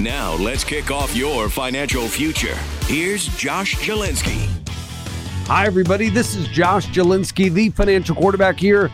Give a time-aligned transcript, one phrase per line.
[0.00, 2.56] Now, let's kick off your financial future.
[2.86, 4.48] Here's Josh Jalinski.
[5.46, 6.08] Hi, everybody.
[6.08, 8.90] This is Josh Jalinski, the financial quarterback here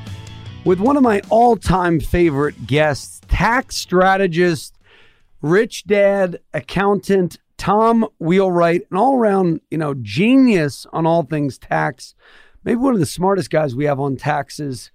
[0.67, 4.77] with one of my all time favorite guests, tax strategist,
[5.41, 12.15] rich dad, accountant, Tom Wheelwright, an all around, you know, genius on all things tax.
[12.63, 14.91] Maybe one of the smartest guys we have on taxes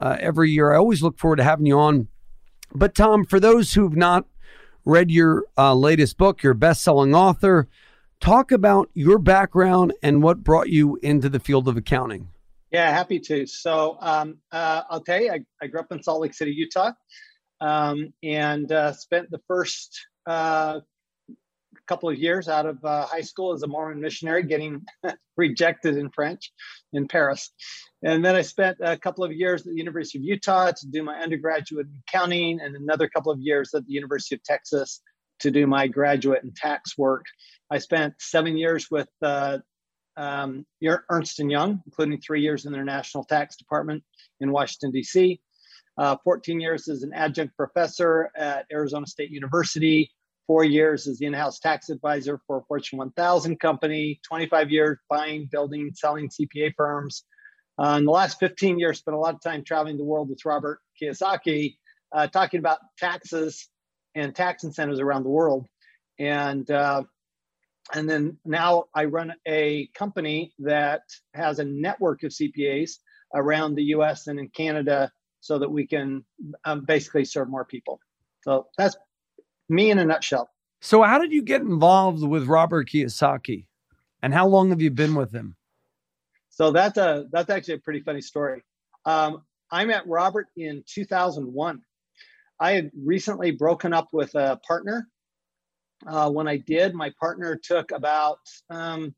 [0.00, 0.72] uh, every year.
[0.72, 2.08] I always look forward to having you on.
[2.74, 4.26] But, Tom, for those who've not
[4.84, 7.68] read your uh, latest book, your best selling author,
[8.20, 12.28] talk about your background and what brought you into the field of accounting.
[12.70, 13.46] Yeah, happy to.
[13.46, 16.92] So um, uh, I'll tell you, I, I, grew up in Salt Lake City, Utah,
[17.60, 20.80] um, and uh, spent the first uh,
[21.90, 24.84] couple of years out of uh, high school as a Mormon missionary, getting
[25.36, 26.52] rejected in French
[26.92, 27.50] in Paris.
[28.02, 31.02] And then I spent a couple of years at the University of Utah to do
[31.02, 35.02] my undergraduate in accounting, and another couple of years at the University of Texas
[35.40, 37.24] to do my graduate and tax work.
[37.70, 39.58] I spent seven years with uh,
[40.16, 40.66] um,
[41.10, 44.02] Ernst and Young, including three years in their national tax department
[44.40, 45.40] in Washington D.C.
[45.98, 50.10] Uh, 14 years as an adjunct professor at Arizona State University,
[50.46, 55.48] four years as the in-house tax advisor for a Fortune 1000 company, 25 years buying,
[55.50, 57.24] building, selling CPA firms.
[57.80, 60.44] Uh, in the last 15 years, spent a lot of time traveling the world with
[60.44, 61.76] Robert Kiyosaki,
[62.12, 63.68] uh, talking about taxes
[64.14, 65.66] and tax incentives around the world.
[66.18, 67.04] And uh,
[67.94, 71.02] and then now I run a company that
[71.32, 72.98] has a network of CPAs
[73.34, 74.26] around the U.S.
[74.26, 76.24] and in Canada, so that we can
[76.66, 77.98] um, basically serve more people.
[78.42, 78.96] So that's
[79.70, 80.50] me in a nutshell.
[80.82, 83.66] So, how did you get involved with Robert Kiyosaki,
[84.22, 85.56] and how long have you been with him?
[86.60, 88.62] So that's a that's actually a pretty funny story.
[89.06, 91.80] Um, I met Robert in 2001.
[92.60, 95.08] I had recently broken up with a partner.
[96.06, 99.14] Uh, when I did, my partner took about um,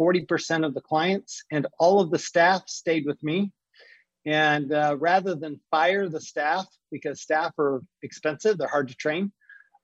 [0.00, 3.52] 40% of the clients, and all of the staff stayed with me.
[4.24, 9.32] And uh, rather than fire the staff, because staff are expensive, they're hard to train,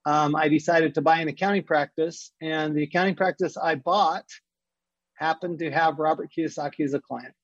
[0.06, 4.24] um, I decided to buy an accounting practice, and the accounting practice I bought
[5.22, 7.34] happened to have Robert Kiyosaki as a client.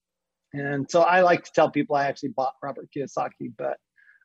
[0.52, 3.76] And so I like to tell people I actually bought Robert Kiyosaki, but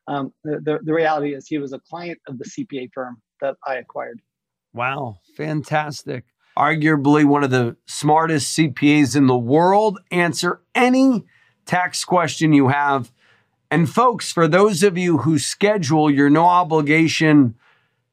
[0.08, 3.56] um, the, the, the reality is he was a client of the CPA firm that
[3.66, 4.20] I acquired.
[4.72, 6.24] Wow, fantastic.
[6.56, 9.98] Arguably one of the smartest CPAs in the world.
[10.10, 11.24] Answer any
[11.66, 13.12] tax question you have.
[13.70, 17.54] And folks, for those of you who schedule your no obligation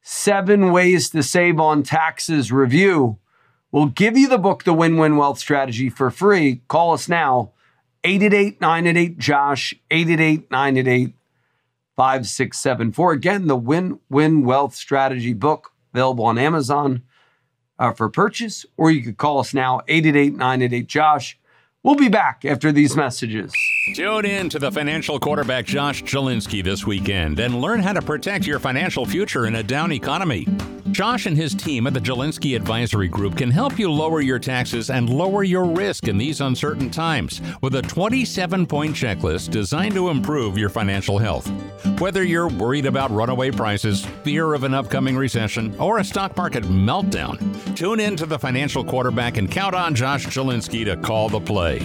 [0.02, 3.18] Seven Ways to Save on Taxes review.
[3.72, 6.60] We'll give you the book, The Win Win Wealth Strategy, for free.
[6.68, 7.52] Call us now,
[8.04, 11.14] 888 988 Josh, 888 988
[11.96, 13.12] 5674.
[13.12, 17.02] Again, the Win Win Wealth Strategy book available on Amazon
[17.78, 21.38] uh, for purchase, or you could call us now, 888 988 Josh.
[21.82, 23.52] We'll be back after these messages.
[23.94, 28.46] Tune in to the financial quarterback Josh Jalinski this weekend and learn how to protect
[28.46, 30.46] your financial future in a down economy.
[30.92, 34.90] Josh and his team at the Jalinski Advisory Group can help you lower your taxes
[34.90, 40.10] and lower your risk in these uncertain times with a 27 point checklist designed to
[40.10, 41.50] improve your financial health.
[41.98, 46.64] Whether you're worried about runaway prices, fear of an upcoming recession, or a stock market
[46.64, 51.40] meltdown, tune in to the financial quarterback and count on Josh Jalinski to call the
[51.40, 51.78] play.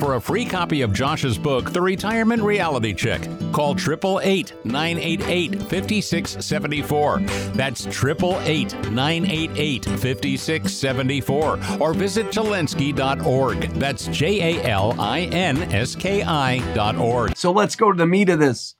[0.00, 7.18] For a free copy of Josh's book, The Retirement Reality Check, call 888 988 5674.
[7.54, 11.58] That's 888 988 5674.
[11.80, 13.60] Or visit Jalinski.org.
[13.74, 17.36] That's J A L I N S K I.org.
[17.36, 18.76] So let's go to the meat of this.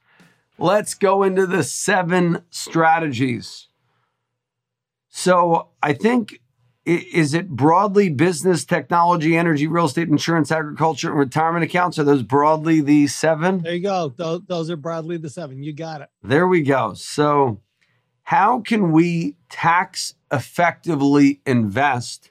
[0.59, 3.69] Let's go into the seven strategies.
[5.09, 6.41] So I think
[6.85, 11.99] is it broadly business, technology, energy, real estate, insurance, agriculture, and retirement accounts?
[11.99, 13.63] Are those broadly the seven?
[13.63, 14.13] There you go.
[14.15, 15.63] Those, those are broadly the seven.
[15.63, 16.09] You got it.
[16.23, 16.93] There we go.
[16.95, 17.63] So,
[18.25, 22.31] how can we tax effectively invest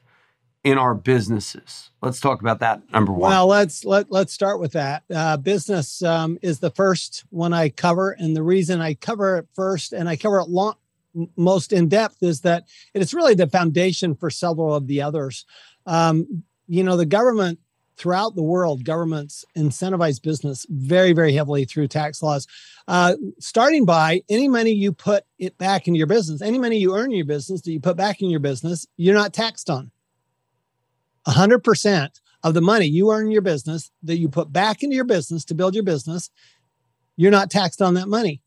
[0.64, 1.92] in our businesses?
[2.02, 2.82] Let's talk about that.
[2.92, 3.32] Number one.
[3.32, 5.04] Well, let's let let's start with that.
[5.14, 9.48] Uh, business um, is the first one I cover, and the reason I cover it
[9.54, 10.76] first, and I cover it long
[11.36, 15.46] most in depth is that it's really the foundation for several of the others.
[15.86, 17.60] Um, you know, the government
[17.98, 22.48] throughout the world, governments incentivize business very, very heavily through tax laws.
[22.88, 26.96] Uh, starting by any money you put it back into your business, any money you
[26.96, 29.92] earn in your business that you put back in your business, you're not taxed on.
[31.28, 32.10] 100%
[32.44, 35.46] of the money you earn in your business that you put back into your business
[35.46, 36.30] to build your business,
[37.16, 38.42] you're not taxed on that money.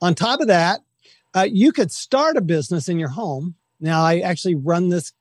[0.00, 0.80] On top of that,
[1.34, 3.54] uh, you could start a business in your home.
[3.78, 5.12] Now, I actually run this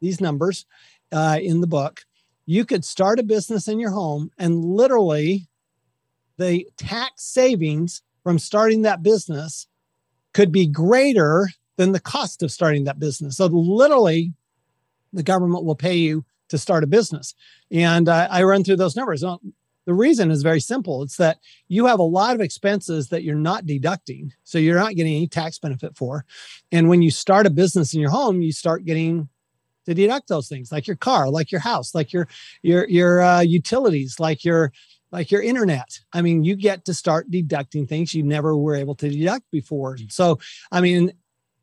[0.00, 0.64] these numbers
[1.12, 2.06] uh, in the book.
[2.46, 5.48] You could start a business in your home, and literally,
[6.38, 9.66] the tax savings from starting that business
[10.32, 13.36] could be greater than the cost of starting that business.
[13.36, 14.32] So, literally,
[15.12, 17.34] the government will pay you to start a business.
[17.70, 19.24] And uh, I run through those numbers.
[19.86, 21.02] The reason is very simple.
[21.02, 21.38] It's that
[21.68, 24.32] you have a lot of expenses that you're not deducting.
[24.44, 26.24] So you're not getting any tax benefit for.
[26.70, 29.28] And when you start a business in your home, you start getting
[29.86, 32.28] to deduct those things like your car, like your house, like your
[32.62, 34.72] your your uh, utilities, like your
[35.12, 35.98] like your internet.
[36.12, 39.96] I mean, you get to start deducting things you never were able to deduct before.
[39.96, 40.12] Mm.
[40.12, 40.38] So,
[40.70, 41.12] I mean,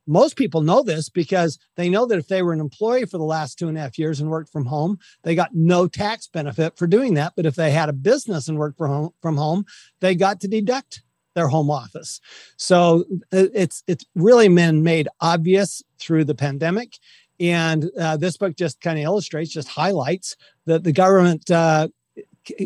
[0.07, 3.23] most people know this because they know that if they were an employee for the
[3.23, 6.77] last two and a half years and worked from home, they got no tax benefit
[6.77, 7.33] for doing that.
[7.35, 9.65] But if they had a business and worked from home, from home
[9.99, 11.03] they got to deduct
[11.35, 12.19] their home office.
[12.55, 16.93] So it's it's really been made obvious through the pandemic.
[17.39, 20.35] And uh, this book just kind of illustrates, just highlights
[20.65, 21.89] that the government uh,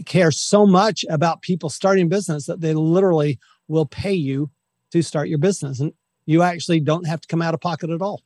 [0.05, 4.49] cares so much about people starting business that they literally will pay you
[4.91, 5.79] to start your business.
[5.79, 5.93] And
[6.25, 8.21] you actually don't have to come out of pocket at all.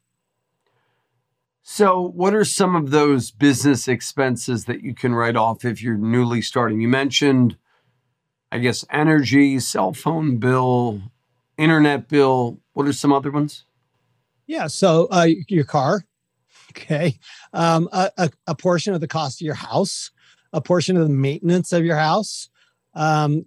[1.68, 5.98] So, what are some of those business expenses that you can write off if you're
[5.98, 6.80] newly starting?
[6.80, 7.58] You mentioned,
[8.52, 11.02] I guess, energy, cell phone bill,
[11.58, 12.60] internet bill.
[12.74, 13.66] What are some other ones?
[14.46, 14.68] Yeah.
[14.68, 16.06] So, uh, your car,
[16.78, 17.20] okay,
[17.54, 20.12] um, a, a, a, portion of the cost of your house,
[20.54, 22.50] a portion of the maintenance of your house.
[22.94, 23.46] Um,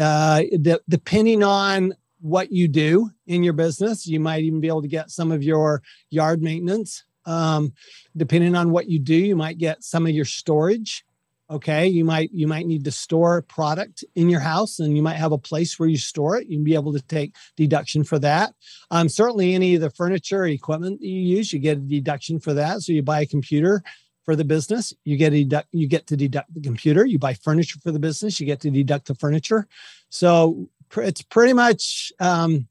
[0.00, 4.06] uh, de- depending on what you do in your business.
[4.06, 7.04] You might even be able to get some of your yard maintenance.
[7.26, 7.74] Um,
[8.16, 11.04] depending on what you do, you might get some of your storage.
[11.50, 15.16] Okay, you might you might need to store product in your house, and you might
[15.16, 16.46] have a place where you store it.
[16.46, 18.52] you'd be able to take deduction for that.
[18.90, 22.38] Um, certainly, any of the furniture or equipment that you use, you get a deduction
[22.38, 22.82] for that.
[22.82, 23.82] So you buy a computer
[24.26, 27.06] for the business, you get a deduct, you get to deduct the computer.
[27.06, 29.66] You buy furniture for the business, you get to deduct the furniture.
[30.10, 30.68] So
[30.98, 32.68] it's pretty much um,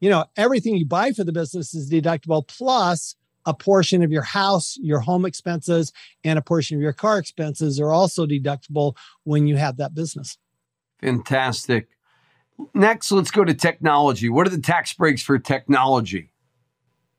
[0.00, 3.14] you know everything you buy for the business is deductible plus
[3.46, 5.92] a portion of your house your home expenses
[6.24, 10.36] and a portion of your car expenses are also deductible when you have that business.
[11.00, 11.88] Fantastic.
[12.74, 14.28] Next let's go to technology.
[14.28, 16.30] What are the tax breaks for technology?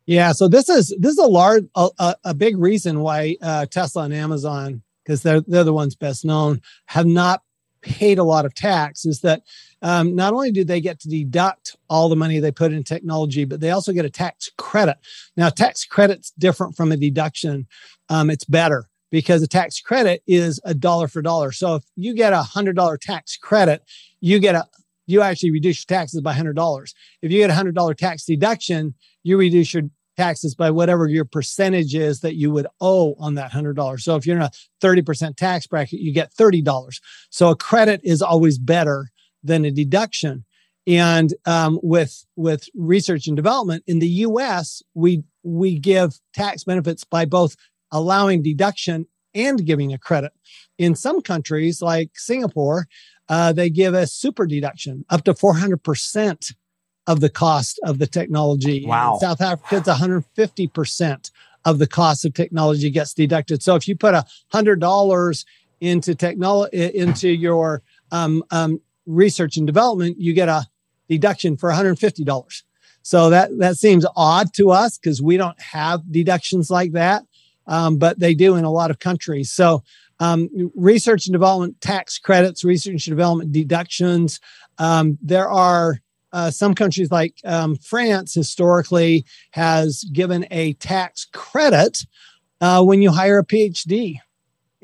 [0.06, 4.04] Yeah so this is this is a large a, a big reason why uh, tesla
[4.04, 7.42] and amazon because they're they're the ones best known have not
[7.82, 9.44] paid a lot of tax is that
[9.82, 13.46] um, not only do they get to deduct all the money they put in technology,
[13.46, 14.98] but they also get a tax credit.
[15.36, 17.68] Now, tax credit's different from a deduction.
[18.10, 21.52] Um, it's better because a tax credit is a dollar for dollar.
[21.52, 23.84] So if you get a hundred dollar tax credit,
[24.20, 24.66] you get a
[25.10, 26.94] you actually reduce your taxes by hundred dollars.
[27.22, 28.94] If you get a hundred dollar tax deduction,
[29.24, 29.84] you reduce your
[30.18, 34.00] taxes by whatever your percentage is that you would owe on that $100.
[34.02, 37.00] So if you're in a 30% tax bracket, you get $30.
[37.30, 39.10] So a credit is always better
[39.44, 40.44] than a deduction.
[40.88, 47.04] And um, with with research and development in the U.S., we we give tax benefits
[47.04, 47.58] by both
[47.92, 50.32] allowing deduction and giving a credit.
[50.78, 52.88] In some countries, like Singapore,
[53.28, 56.54] uh, they give a super deduction up to 400 percent
[57.08, 58.86] of the cost of the technology.
[58.86, 59.14] Wow.
[59.16, 61.32] In South Africa, it's 150%
[61.66, 63.64] of the cost of technology gets deducted.
[63.64, 65.46] So if you put a hundred dollars
[65.80, 70.66] into technology into your um, um, research and development, you get a
[71.08, 72.64] deduction for $150.
[73.02, 77.24] So that that seems odd to us because we don't have deductions like that,
[77.66, 79.52] um, but they do in a lot of countries.
[79.52, 79.84] So
[80.20, 84.40] um, research and development tax credits, research and development deductions.
[84.78, 86.02] Um, there are
[86.34, 92.06] uh, some countries like um, France historically has given a tax credit
[92.62, 94.20] uh, when you hire a PhD.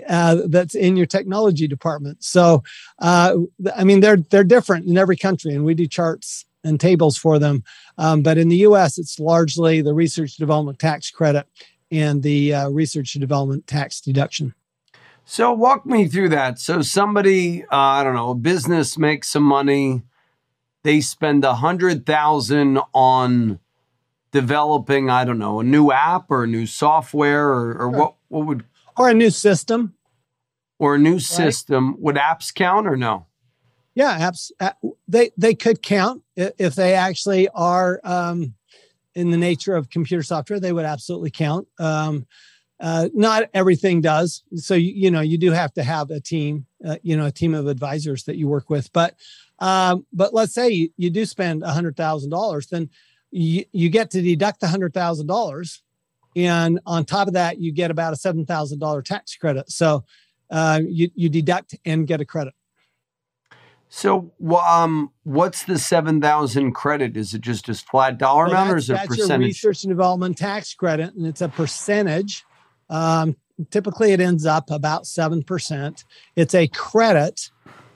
[0.10, 2.24] Uh, that's in your technology department.
[2.24, 2.64] So,
[2.98, 3.36] uh,
[3.76, 7.38] I mean, they're they're different in every country, and we do charts and tables for
[7.38, 7.64] them.
[8.00, 11.46] Um, but in the U.S., it's largely the research development tax credit
[11.92, 14.56] and the uh, research development tax deduction.
[15.26, 16.58] So, walk me through that.
[16.58, 20.02] So, somebody, uh, I don't know, a business makes some money
[20.84, 23.60] they spend a hundred thousand on
[24.32, 28.00] developing, I don't know, a new app or a new software or, or sure.
[28.00, 28.66] what, what would
[28.98, 29.96] or a new system
[30.80, 31.22] or a new right?
[31.22, 33.28] system would apps count or no?
[33.96, 34.52] Yeah, apps
[35.08, 38.56] they they could count if they actually are um,
[39.14, 40.60] in the nature of computer software.
[40.60, 41.68] They would absolutely count.
[41.80, 42.26] Um,
[42.80, 44.44] uh, not everything does.
[44.56, 47.32] So you, you know you do have to have a team, uh, you know, a
[47.32, 48.92] team of advisors that you work with.
[48.92, 49.16] But
[49.60, 52.90] um, but let's say you, you do spend a hundred thousand dollars, then
[53.32, 55.82] you, you get to deduct the hundred thousand dollars,
[56.36, 59.72] and on top of that, you get about a seven thousand dollar tax credit.
[59.72, 60.04] So
[60.50, 62.54] uh, you you deduct and get a credit.
[63.90, 64.32] So,
[64.66, 67.16] um, what's the seven thousand credit?
[67.16, 69.50] Is it just a flat dollar well, amount, or is it a percentage?
[69.50, 72.44] Research and development tax credit, and it's a percentage
[72.90, 73.36] um,
[73.72, 76.06] typically, it ends up about seven percent.
[76.36, 77.50] It's a credit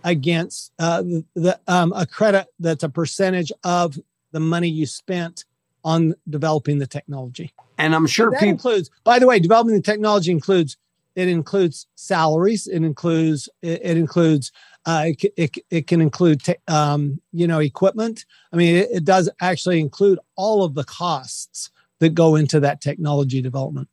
[0.08, 1.04] against uh,
[1.36, 4.00] the, um, a credit that's a percentage of
[4.32, 5.44] the money you spent
[5.84, 7.54] on developing the technology.
[7.78, 8.90] And I'm sure and that people- includes.
[9.04, 10.78] By the way, developing the technology includes
[11.16, 12.68] it includes salaries.
[12.68, 14.52] It includes it, it includes
[14.86, 18.26] uh, it, it, it, can include t- um, you know equipment.
[18.54, 22.82] I mean, it, it does actually include all of the costs that go into that
[22.82, 23.90] technology development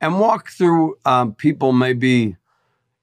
[0.00, 2.36] and walk through um, people maybe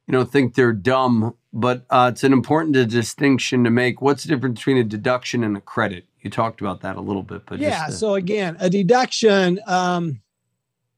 [0.07, 4.01] you know think they're dumb but uh, it's an important distinction to make.
[4.01, 6.05] What's the difference between a deduction and a credit?
[6.19, 7.91] You talked about that a little bit but yeah to...
[7.91, 10.21] so again a deduction um,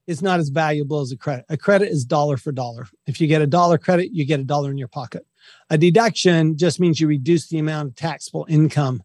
[0.06, 1.44] is not as valuable as a credit.
[1.48, 2.88] A credit is dollar for dollar.
[3.06, 5.26] If you get a dollar credit you get a dollar in your pocket.
[5.70, 9.02] A deduction just means you reduce the amount of taxable income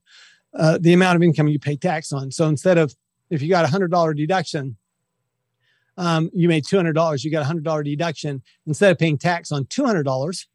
[0.55, 2.31] uh, the amount of income you pay tax on.
[2.31, 2.95] So instead of
[3.29, 4.77] if you got a hundred dollar deduction
[5.98, 8.41] um, you made $200, you got a $100 deduction.
[8.65, 10.45] Instead of paying tax on $200,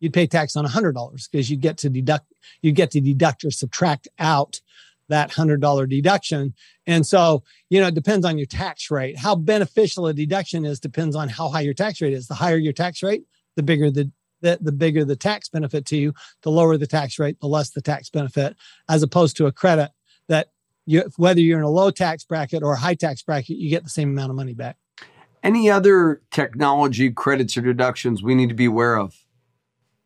[0.00, 3.50] you'd pay tax on $100 because you get to deduct, you get to deduct or
[3.50, 4.60] subtract out
[5.08, 6.54] that $100 deduction.
[6.86, 9.16] And so, you know, it depends on your tax rate.
[9.18, 12.26] How beneficial a deduction is depends on how high your tax rate is.
[12.26, 13.24] The higher your tax rate,
[13.54, 14.10] the bigger the
[14.42, 16.12] the, the bigger the tax benefit to you,
[16.42, 18.54] the lower the tax rate, the less the tax benefit,
[18.88, 19.90] as opposed to a credit
[20.28, 20.48] that
[20.84, 23.82] you, whether you're in a low tax bracket or a high tax bracket, you get
[23.82, 24.76] the same amount of money back.
[25.42, 29.14] Any other technology credits or deductions we need to be aware of?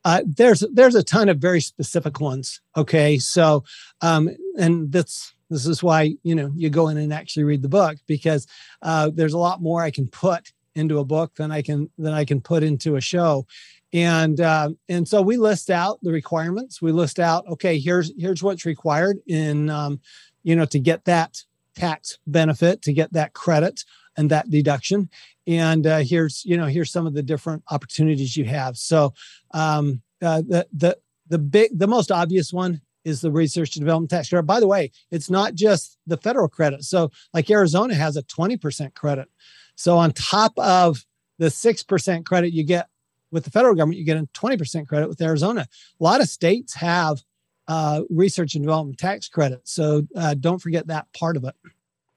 [0.04, 2.60] Uh, there's there's a ton of very specific ones.
[2.76, 3.64] Okay, so
[4.00, 7.68] um, and that's this is why you know you go in and actually read the
[7.68, 8.46] book because
[8.82, 12.14] uh, there's a lot more I can put into a book than I can than
[12.14, 13.46] I can put into a show,
[13.92, 16.80] and uh, and so we list out the requirements.
[16.80, 20.00] We list out okay here's here's what's required in um,
[20.42, 21.42] you know to get that
[21.74, 23.84] tax benefit to get that credit
[24.20, 25.08] and that deduction.
[25.46, 28.76] And uh, here's you know here's some of the different opportunities you have.
[28.76, 29.14] So
[29.52, 30.98] um, uh, the the
[31.28, 34.46] the big the most obvious one is the research and development tax credit.
[34.46, 36.84] By the way, it's not just the federal credit.
[36.84, 39.26] So like Arizona has a 20% credit.
[39.74, 41.06] So on top of
[41.38, 42.88] the 6% credit you get
[43.30, 45.66] with the federal government, you get a 20% credit with Arizona.
[45.98, 47.22] A lot of states have
[47.68, 49.66] uh, research and development tax credit.
[49.66, 51.54] So uh, don't forget that part of it.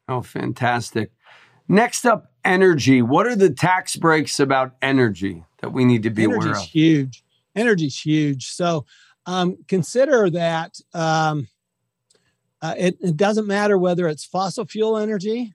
[0.10, 1.12] Oh, fantastic.
[1.67, 3.01] Next up, energy.
[3.01, 6.63] What are the tax breaks about energy that we need to be Energy's aware of?
[6.63, 7.24] Huge.
[7.55, 8.48] Energy's huge.
[8.51, 8.86] So
[9.25, 11.48] um, consider that um,
[12.62, 15.53] uh, it, it doesn't matter whether it's fossil fuel energy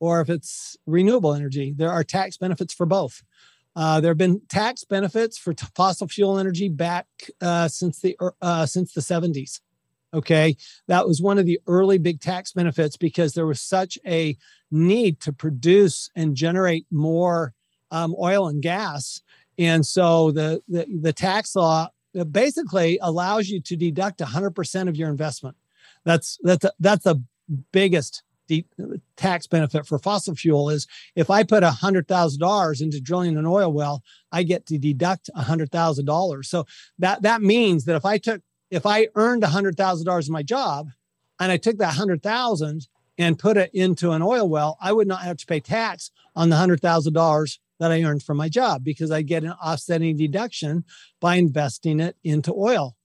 [0.00, 1.74] or if it's renewable energy.
[1.76, 3.22] There are tax benefits for both.
[3.74, 7.06] Uh, there have been tax benefits for t- fossil fuel energy back
[7.42, 9.60] uh, since the uh, since the 70s.
[10.16, 10.56] Okay.
[10.88, 14.36] That was one of the early big tax benefits because there was such a
[14.70, 17.52] need to produce and generate more
[17.90, 19.20] um, oil and gas.
[19.58, 21.88] And so the, the, the tax law
[22.30, 25.56] basically allows you to deduct 100% of your investment.
[26.04, 27.22] That's, that's, a, that's the
[27.72, 28.64] biggest de-
[29.16, 34.02] tax benefit for fossil fuel is if I put $100,000 into drilling an oil well,
[34.32, 36.44] I get to deduct $100,000.
[36.44, 36.66] So
[36.98, 40.88] that, that means that if I took if I earned $100,000 in my job
[41.38, 45.22] and I took that 100,000 and put it into an oil well, I would not
[45.22, 49.22] have to pay tax on the $100,000 that I earned from my job because I
[49.22, 50.84] get an offsetting deduction
[51.20, 52.96] by investing it into oil.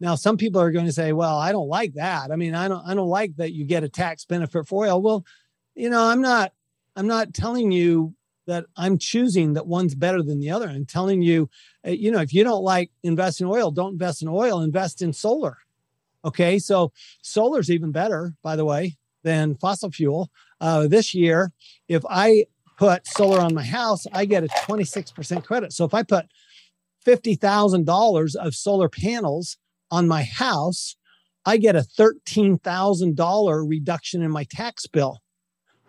[0.00, 2.30] Now, some people are going to say, "Well, I don't like that.
[2.30, 5.02] I mean, I don't I don't like that you get a tax benefit for oil."
[5.02, 5.26] Well,
[5.74, 6.52] you know, I'm not
[6.96, 8.14] I'm not telling you
[8.50, 10.68] that I'm choosing that one's better than the other.
[10.68, 11.48] I'm telling you,
[11.86, 15.02] uh, you know, if you don't like investing in oil, don't invest in oil, invest
[15.02, 15.58] in solar.
[16.24, 16.58] Okay.
[16.58, 16.92] So
[17.22, 20.30] solar's even better, by the way, than fossil fuel.
[20.60, 21.52] Uh, this year,
[21.88, 25.72] if I put solar on my house, I get a 26% credit.
[25.72, 26.26] So if I put
[27.06, 29.58] $50,000 of solar panels
[29.92, 30.96] on my house,
[31.46, 35.20] I get a $13,000 reduction in my tax bill.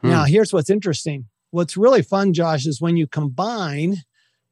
[0.02, 0.10] Hmm.
[0.10, 1.26] Now, here's what's interesting.
[1.52, 3.98] What's really fun, Josh, is when you combine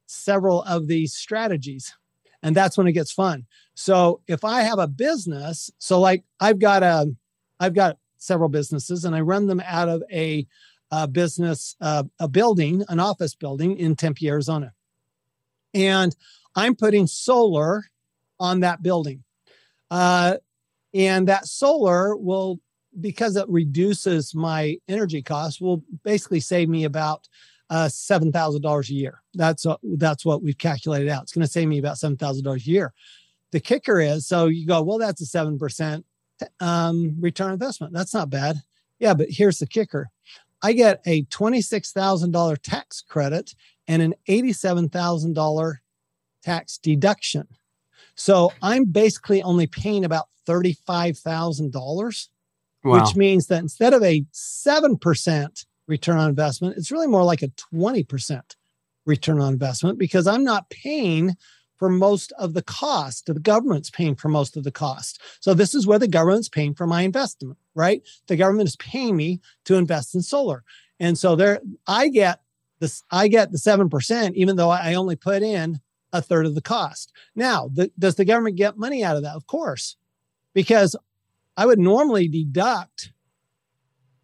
[0.06, 1.94] several of these strategies.
[2.42, 3.46] And that's when it gets fun.
[3.76, 7.14] So if I have a business, so like I've got a,
[7.60, 10.48] I've got several businesses and I run them out of a,
[10.92, 14.74] a business, uh, a building, an office building in Tempe, Arizona.
[15.74, 16.16] And
[16.56, 17.86] I'm putting solar
[18.40, 19.24] on that building.
[19.92, 20.38] Uh,
[20.94, 22.60] and that solar will,
[23.02, 27.28] because it reduces my energy costs, will basically save me about
[27.70, 29.22] uh, seven thousand dollars a year.
[29.34, 31.24] That's uh, that's what we've calculated out.
[31.24, 32.94] It's going to save me about seven thousand dollars a year.
[33.52, 36.06] The kicker is, so you go, well, that's a seven percent
[36.60, 37.94] um, return investment.
[37.94, 38.58] That's not bad.
[39.00, 40.10] Yeah, but here's the kicker:
[40.62, 43.54] I get a twenty six thousand dollar tax credit
[43.88, 45.82] and an eighty seven thousand dollar
[46.44, 47.48] tax deduction.
[48.16, 52.28] So I'm basically only paying about $35,000,
[52.84, 53.00] wow.
[53.00, 57.52] which means that instead of a 7% return on investment, it's really more like a
[57.74, 58.42] 20%
[59.06, 61.36] return on investment because I'm not paying
[61.78, 63.26] for most of the cost.
[63.26, 65.22] The government's paying for most of the cost.
[65.40, 68.02] So this is where the government's paying for my investment, right?
[68.28, 70.64] The government is paying me to invest in solar.
[71.00, 72.42] And so there I get
[72.80, 75.80] this I get the 7% even though I only put in
[76.12, 77.14] a third of the cost.
[77.36, 79.36] Now, the, does the government get money out of that?
[79.36, 79.96] Of course,
[80.54, 80.96] because
[81.60, 83.12] I would normally deduct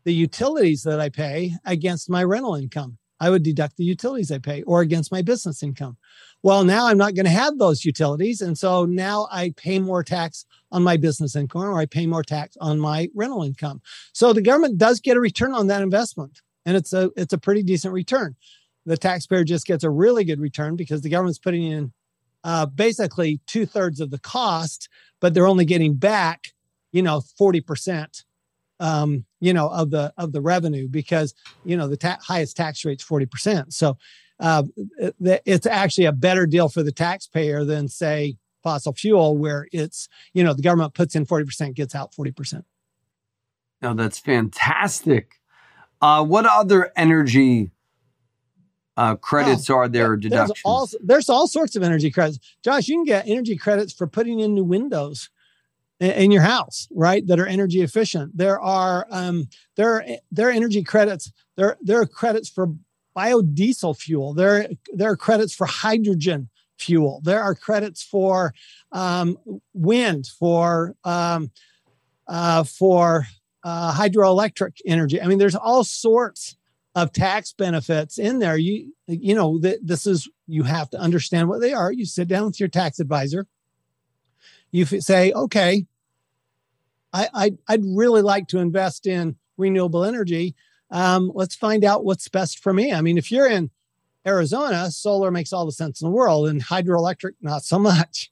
[0.05, 2.97] the utilities that I pay against my rental income.
[3.19, 5.97] I would deduct the utilities I pay or against my business income.
[6.43, 8.41] Well, now I'm not going to have those utilities.
[8.41, 12.23] And so now I pay more tax on my business income or I pay more
[12.23, 13.81] tax on my rental income.
[14.13, 16.41] So the government does get a return on that investment.
[16.65, 18.35] And it's a it's a pretty decent return
[18.85, 21.91] the taxpayer just gets a really good return because the government's putting in
[22.43, 24.87] uh, basically two thirds of the cost,
[25.19, 26.53] but they're only getting back,
[26.95, 28.23] you know, forty percent,
[28.79, 31.33] um, you know, of the of the revenue because
[31.65, 33.73] you know the ta- highest tax rate is forty percent.
[33.73, 33.97] So
[34.39, 34.63] uh,
[35.19, 40.41] it's actually a better deal for the taxpayer than say fossil fuel, where it's you
[40.41, 42.63] know the government puts in forty percent, gets out forty percent.
[43.81, 45.33] now that's fantastic.
[46.01, 47.71] Uh, what other energy
[48.95, 50.47] uh, credits oh, are there deductions?
[50.47, 52.39] There's all, there's all sorts of energy credits.
[52.63, 55.29] Josh, you can get energy credits for putting in new windows
[55.99, 57.25] in, your house, right?
[57.27, 58.37] That are energy efficient.
[58.37, 61.31] There are um, there are, there are energy credits.
[61.55, 62.73] There there are credits for
[63.17, 64.33] biodiesel fuel.
[64.33, 67.21] There there are credits for hydrogen fuel.
[67.23, 68.53] There are credits for
[68.91, 69.37] um,
[69.73, 71.51] wind, for um,
[72.27, 73.25] uh, for
[73.63, 75.21] uh, hydroelectric energy.
[75.21, 76.57] I mean, there's all sorts
[76.95, 81.49] of tax benefits in there you you know th- this is you have to understand
[81.49, 83.45] what they are you sit down with your tax advisor
[84.75, 85.85] you say okay
[87.13, 90.53] i I'd, I'd really like to invest in renewable energy.
[90.91, 92.93] Um, let's find out what's best for me.
[92.93, 93.71] I mean if you're in
[94.27, 98.31] arizona solar makes all the sense in the world and hydroelectric not so much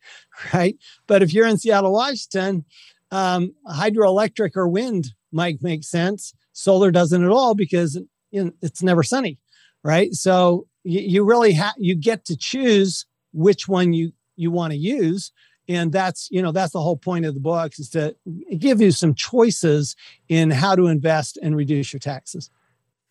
[0.53, 0.75] right?
[1.05, 2.65] But if you're in seattle washington
[3.13, 6.33] um, hydroelectric or wind might make sense.
[6.51, 7.95] Solar doesn't at all because
[8.31, 9.37] you know, it's never sunny,
[9.83, 10.13] right?
[10.13, 14.77] So you, you really have you get to choose which one you you want to
[14.77, 15.31] use
[15.67, 18.15] and that's you know that's the whole point of the book is to
[18.57, 19.95] give you some choices
[20.29, 22.49] in how to invest and reduce your taxes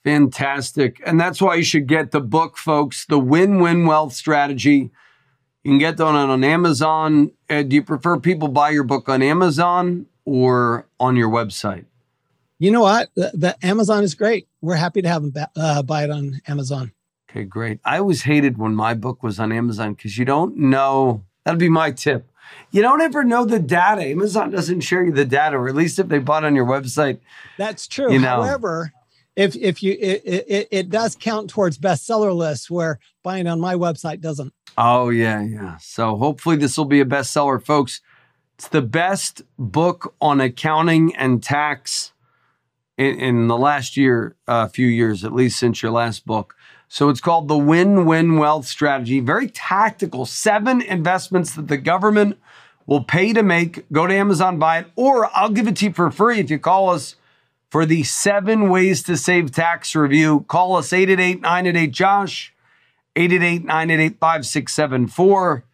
[0.05, 4.91] fantastic and that's why you should get the book folks the win-win wealth strategy
[5.63, 9.09] you can get that on, on amazon uh, do you prefer people buy your book
[9.09, 11.85] on amazon or on your website
[12.63, 13.11] you know what?
[13.17, 14.47] The, the Amazon is great.
[14.61, 16.93] We're happy to have them uh, buy it on Amazon.
[17.29, 17.81] Okay, great.
[17.85, 21.25] I always hated when my book was on Amazon because you don't know.
[21.45, 22.31] That'd be my tip.
[22.71, 24.03] You don't ever know the data.
[24.03, 27.19] Amazon doesn't share you the data, or at least if they bought on your website.
[27.59, 28.13] That's true.
[28.13, 28.43] You know.
[28.43, 28.93] However,
[29.37, 33.75] if if you it, it, it does count towards bestseller lists where buying on my
[33.75, 34.53] website doesn't.
[34.77, 35.77] Oh yeah, yeah.
[35.79, 38.01] So hopefully this will be a bestseller, folks.
[38.59, 42.13] It's the best book on accounting and tax
[42.97, 46.55] in, in the last year, a uh, few years, at least since your last book.
[46.93, 49.19] So it's called the Win Win Wealth Strategy.
[49.21, 50.27] Very tactical.
[50.27, 52.39] Seven investments that the government
[52.87, 53.91] will pay to make.
[53.91, 56.59] Go to Amazon, buy it, or I'll give it to you for free if you
[56.59, 57.17] call us
[57.71, 60.45] for the seven ways to save tax review.
[60.49, 62.53] Call us 888 988 Josh,
[63.17, 65.65] 888 988 5674.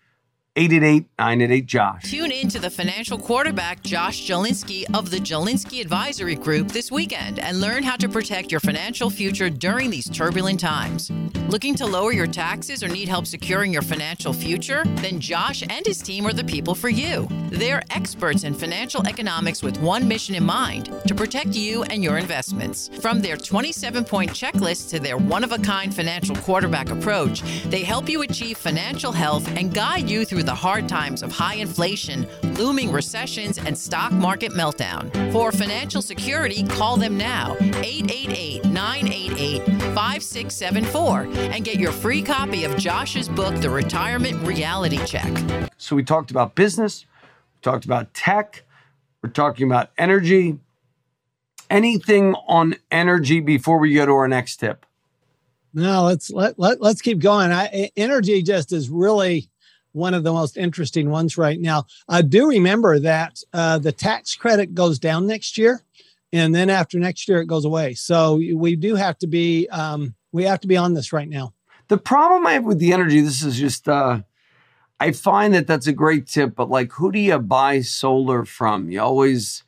[0.59, 2.03] 888 988 Josh.
[2.11, 7.39] Tune in to the financial quarterback Josh Jalinski of the Jalinski Advisory Group this weekend
[7.39, 11.13] and learn how to protect your financial future during these turbulent times.
[11.49, 14.83] Looking to lower your taxes or need help securing your financial future?
[14.97, 17.29] Then Josh and his team are the people for you.
[17.51, 22.19] They're experts in financial economics with one mission in mind to protect you and your
[22.19, 22.91] investments.
[23.01, 27.85] From their 27 point checklist to their one of a kind financial quarterback approach, they
[27.85, 32.27] help you achieve financial health and guide you through the hard times of high inflation,
[32.55, 35.13] looming recessions, and stock market meltdown.
[35.31, 42.75] For financial security, call them now 888 988 5674 and get your free copy of
[42.79, 45.31] Josh's book, The Retirement Reality Check.
[45.77, 47.05] So we talked about business,
[47.57, 48.65] we talked about tech,
[49.23, 50.59] we're talking about energy.
[51.69, 54.87] Anything on energy before we go to our next tip?
[55.75, 57.53] No, let's let, let let's keep going.
[57.53, 59.51] I, energy just is really
[59.93, 61.87] one of the most interesting ones right now.
[62.09, 65.83] I do remember that uh, the tax credit goes down next year,
[66.33, 67.95] and then after next year it goes away.
[67.95, 71.55] So we do have to be um, we have to be on this right now.
[71.89, 74.21] The problem I have with the energy, this is just uh,
[75.01, 78.91] I find that that's a great tip, but like, who do you buy solar from?
[78.91, 79.63] You always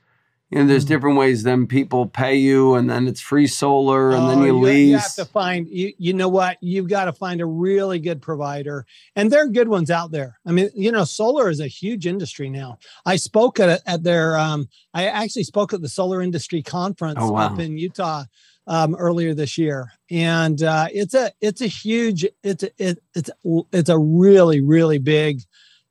[0.50, 0.88] you know, there's mm.
[0.88, 1.44] different ways.
[1.44, 4.88] Then people pay you, and then it's free solar, and oh, then you, you lease.
[4.88, 5.92] You have to find you.
[5.96, 6.58] You know what?
[6.60, 8.84] You've got to find a really good provider,
[9.14, 10.40] and there are good ones out there.
[10.44, 12.78] I mean, you know, solar is a huge industry now.
[13.06, 14.36] I spoke at at their.
[14.36, 17.46] Um, I actually spoke at the solar industry conference oh, wow.
[17.46, 18.24] up in Utah
[18.66, 23.30] um, earlier this year, and uh, it's a it's a huge it's a, it, it's
[23.72, 25.42] it's a really really big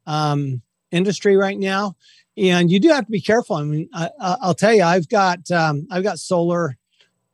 [0.05, 1.95] um, industry right now
[2.39, 3.58] and you do have to be careful.
[3.58, 6.78] I mean, I, will tell you, I've got um, I've got solar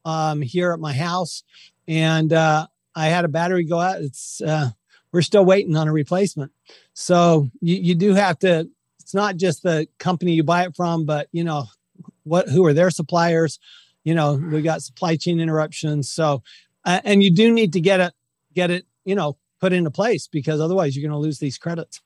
[0.03, 1.43] um, here at my house,
[1.87, 4.01] and uh, I had a battery go out.
[4.01, 4.71] It's uh,
[5.11, 6.51] we're still waiting on a replacement.
[6.93, 8.69] So you, you do have to.
[8.99, 11.65] It's not just the company you buy it from, but you know
[12.23, 13.59] what who are their suppliers.
[14.03, 16.09] You know we got supply chain interruptions.
[16.09, 16.41] So
[16.83, 18.13] uh, and you do need to get it
[18.53, 22.01] get it you know put into place because otherwise you're going to lose these credits.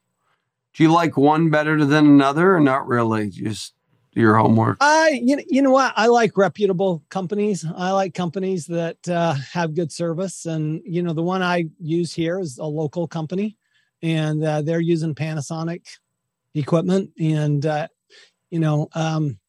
[0.73, 3.29] Do you like one better than another, or not really?
[3.29, 3.73] Just
[4.13, 4.77] your homework.
[4.81, 5.93] I, you know, you know what?
[5.95, 7.65] I like reputable companies.
[7.75, 12.13] I like companies that uh, have good service, and you know, the one I use
[12.13, 13.57] here is a local company,
[14.01, 15.85] and uh, they're using Panasonic
[16.53, 17.87] equipment, and uh,
[18.49, 19.39] you know, um,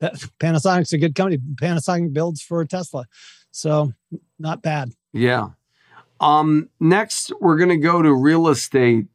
[0.00, 1.38] that Panasonic's a good company.
[1.38, 3.04] Panasonic builds for Tesla,
[3.50, 3.92] so
[4.38, 4.92] not bad.
[5.12, 5.50] Yeah.
[6.20, 9.06] Um, next, we're going to go to real estate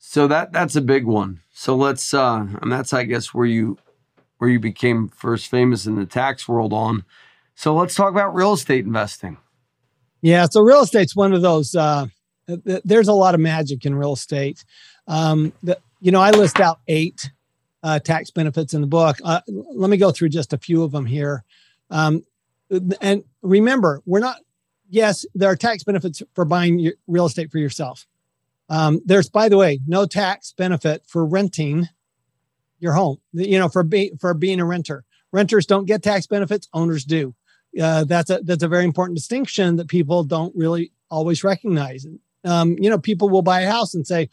[0.00, 1.40] so that that's a big one.
[1.52, 3.78] So let's uh and that's I guess where you
[4.38, 7.04] where you became first famous in the tax world on.
[7.54, 9.36] So let's talk about real estate investing.
[10.22, 12.06] Yeah, so real estate's one of those uh
[12.46, 14.64] there's a lot of magic in real estate.
[15.06, 17.30] Um the, you know, I list out 8
[17.82, 19.18] uh, tax benefits in the book.
[19.22, 21.44] Uh, let me go through just a few of them here.
[21.90, 22.24] Um,
[23.00, 24.38] and remember, we're not,
[24.88, 28.06] yes, there are tax benefits for buying real estate for yourself.
[28.70, 31.88] Um, there's, by the way, no tax benefit for renting
[32.78, 33.18] your home.
[33.32, 36.68] You know, for being for being a renter, renters don't get tax benefits.
[36.72, 37.34] Owners do.
[37.80, 42.06] Uh, that's a that's a very important distinction that people don't really always recognize.
[42.44, 44.30] Um, you know, people will buy a house and say,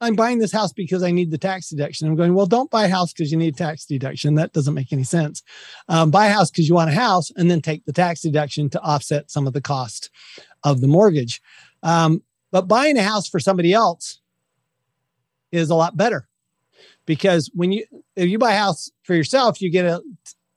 [0.00, 2.84] "I'm buying this house because I need the tax deduction." I'm going, "Well, don't buy
[2.84, 4.34] a house because you need tax deduction.
[4.34, 5.42] That doesn't make any sense.
[5.88, 8.68] Um, buy a house because you want a house, and then take the tax deduction
[8.70, 10.10] to offset some of the cost
[10.62, 11.40] of the mortgage."
[11.82, 12.22] Um,
[12.54, 14.20] but buying a house for somebody else
[15.50, 16.28] is a lot better
[17.04, 20.00] because when you if you buy a house for yourself, you get a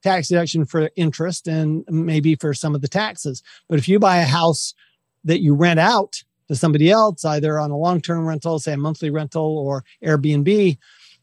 [0.04, 3.42] tax deduction for interest and maybe for some of the taxes.
[3.68, 4.76] But if you buy a house
[5.24, 9.10] that you rent out to somebody else, either on a long-term rental, say a monthly
[9.10, 10.78] rental or Airbnb,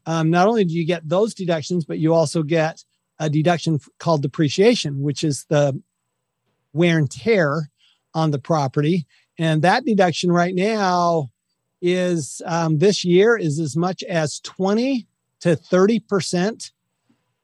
[0.07, 2.83] um, not only do you get those deductions, but you also get
[3.21, 5.81] a deduction called depreciation, which is the
[6.73, 7.71] wear and tear
[8.13, 9.07] on the property
[9.39, 11.31] and that deduction right now
[11.83, 15.07] is um, this year is as much as 20
[15.41, 16.71] to 30%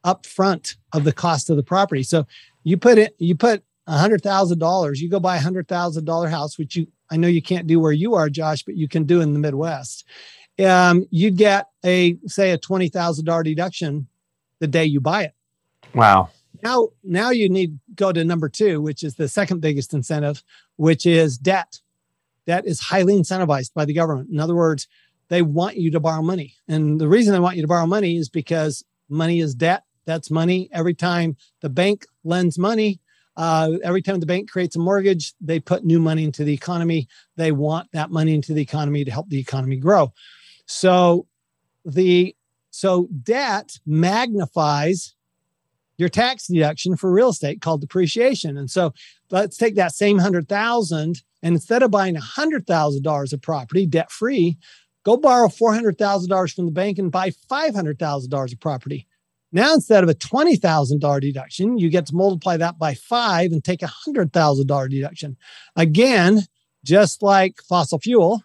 [0.04, 2.02] upfront of the cost of the property.
[2.02, 2.26] So
[2.64, 6.04] you put it, you put a hundred thousand dollars, you go buy a hundred thousand
[6.04, 8.88] dollar house, which you I know you can't do where you are, Josh, but you
[8.88, 10.04] can do in the Midwest.
[10.64, 14.06] Um, you get a say a twenty thousand dollar deduction
[14.60, 15.34] the day you buy it.
[15.94, 16.30] Wow.
[16.62, 20.42] Now, now you need go to number two, which is the second biggest incentive,
[20.80, 21.78] which is debt.
[22.46, 24.30] Debt is highly incentivized by the government.
[24.30, 24.88] In other words,
[25.28, 26.54] they want you to borrow money.
[26.68, 29.84] And the reason they want you to borrow money is because money is debt.
[30.06, 30.70] That's money.
[30.72, 32.98] Every time the bank lends money,
[33.36, 37.08] uh, every time the bank creates a mortgage, they put new money into the economy.
[37.36, 40.14] They want that money into the economy to help the economy grow.
[40.64, 41.26] So
[41.84, 42.34] the
[42.70, 45.14] so debt magnifies
[46.00, 48.56] your tax deduction for real estate called depreciation.
[48.56, 48.92] And so
[49.30, 54.58] let's take that same 100,000 and instead of buying a $100,000 of property debt free,
[55.04, 59.06] go borrow $400,000 from the bank and buy $500,000 of property.
[59.52, 63.82] Now, instead of a $20,000 deduction, you get to multiply that by five and take
[63.82, 65.36] a $100,000 deduction.
[65.74, 66.42] Again,
[66.84, 68.42] just like fossil fuel,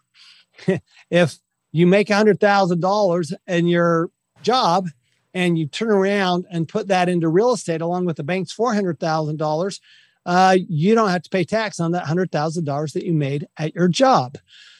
[1.10, 1.38] if
[1.70, 4.10] you make a $100,000 in your
[4.42, 4.88] job
[5.36, 9.80] and you turn around and put that into real estate along with the bank's $400,000,
[10.24, 13.86] uh, you don't have to pay tax on that $100,000 that you made at your
[13.86, 14.38] job.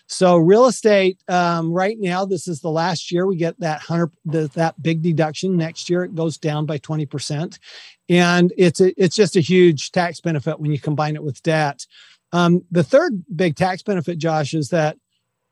[0.08, 4.12] So real estate um, right now, this is the last year we get that hundred
[4.24, 5.56] that big deduction.
[5.56, 7.58] Next year it goes down by twenty percent,
[8.08, 11.84] and it's a, it's just a huge tax benefit when you combine it with debt.
[12.30, 14.96] Um, the third big tax benefit, Josh, is that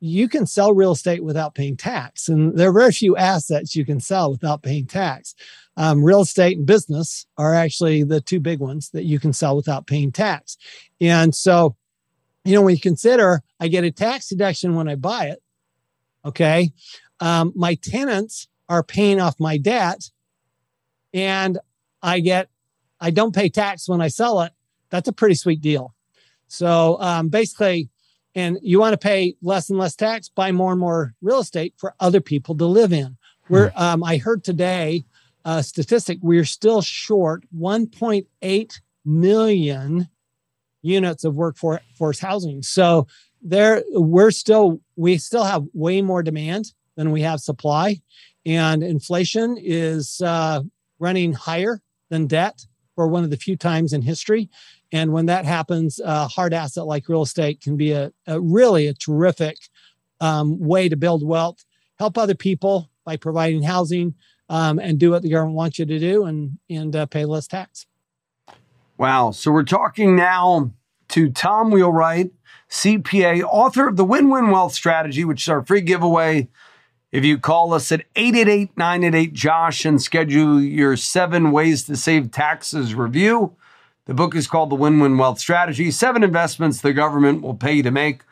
[0.05, 3.85] you can sell real estate without paying tax, and there are very few assets you
[3.85, 5.35] can sell without paying tax.
[5.77, 9.57] Um, real estate and business are actually the two big ones that you can sell
[9.57, 10.59] without paying tax,
[11.01, 11.77] and so
[12.45, 15.43] you know, when you consider I get a tax deduction when I buy it,
[16.25, 16.73] okay,
[17.21, 20.11] um, my tenants are paying off my debt,
[21.15, 21.59] and
[22.03, 22.51] I get
[23.01, 24.53] I don't pay tax when I sell it.
[24.91, 25.95] That's a pretty sweet deal.
[26.47, 27.89] So um, basically,
[28.35, 31.75] and you want to pay less and less tax, buy more and more real estate
[31.77, 33.17] for other people to live in.
[33.49, 33.79] Where hmm.
[33.79, 35.05] um, I heard today
[35.45, 40.09] a statistic, we're still short 1.8 million
[40.83, 42.63] units of workforce housing.
[42.63, 43.07] So
[43.43, 48.01] there we're still we still have way more demand than we have supply
[48.47, 50.63] and inflation is uh,
[50.99, 54.49] running higher than debt for one of the few times in history
[54.93, 58.87] and when that happens a hard asset like real estate can be a, a really
[58.87, 59.57] a terrific
[60.21, 61.65] um, way to build wealth
[61.99, 64.15] help other people by providing housing
[64.49, 67.47] um, and do what the government wants you to do and and uh, pay less
[67.47, 67.87] tax
[68.97, 69.33] Wow.
[69.33, 70.71] So we're talking now
[71.09, 72.31] to Tom Wheelwright,
[72.71, 76.49] CPA, author of the Win Win Wealth Strategy, which is our free giveaway.
[77.15, 82.33] If you call us at 888 988 Josh and schedule your seven ways to save
[82.33, 83.55] taxes review,
[84.07, 87.75] the book is called The Win Win Wealth Strategy Seven Investments the Government Will Pay
[87.75, 88.23] you to Make.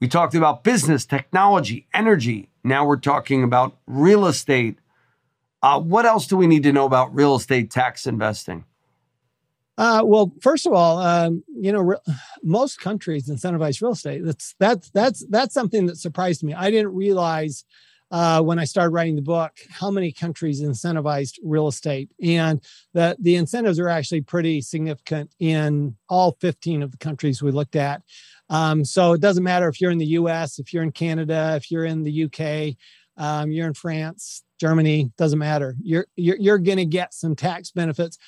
[0.00, 2.48] We talked about business, technology, energy.
[2.64, 4.78] Now we're talking about real estate.
[5.62, 8.64] Uh, what else do we need to know about real estate tax investing?
[9.76, 14.24] Uh, well, first of all, um, you know, re- most countries incentivize real estate.
[14.24, 16.54] That's that's that's that's something that surprised me.
[16.54, 17.66] I didn't realize
[18.12, 22.60] uh, when I started writing the book how many countries incentivized real estate, and
[22.92, 27.74] that the incentives are actually pretty significant in all 15 of the countries we looked
[27.74, 28.02] at.
[28.50, 31.70] Um, so it doesn't matter if you're in the U.S., if you're in Canada, if
[31.70, 32.76] you're in the U.K.,
[33.16, 35.74] um, you're in France, Germany, doesn't matter.
[35.82, 38.18] You're you're, you're going to get some tax benefits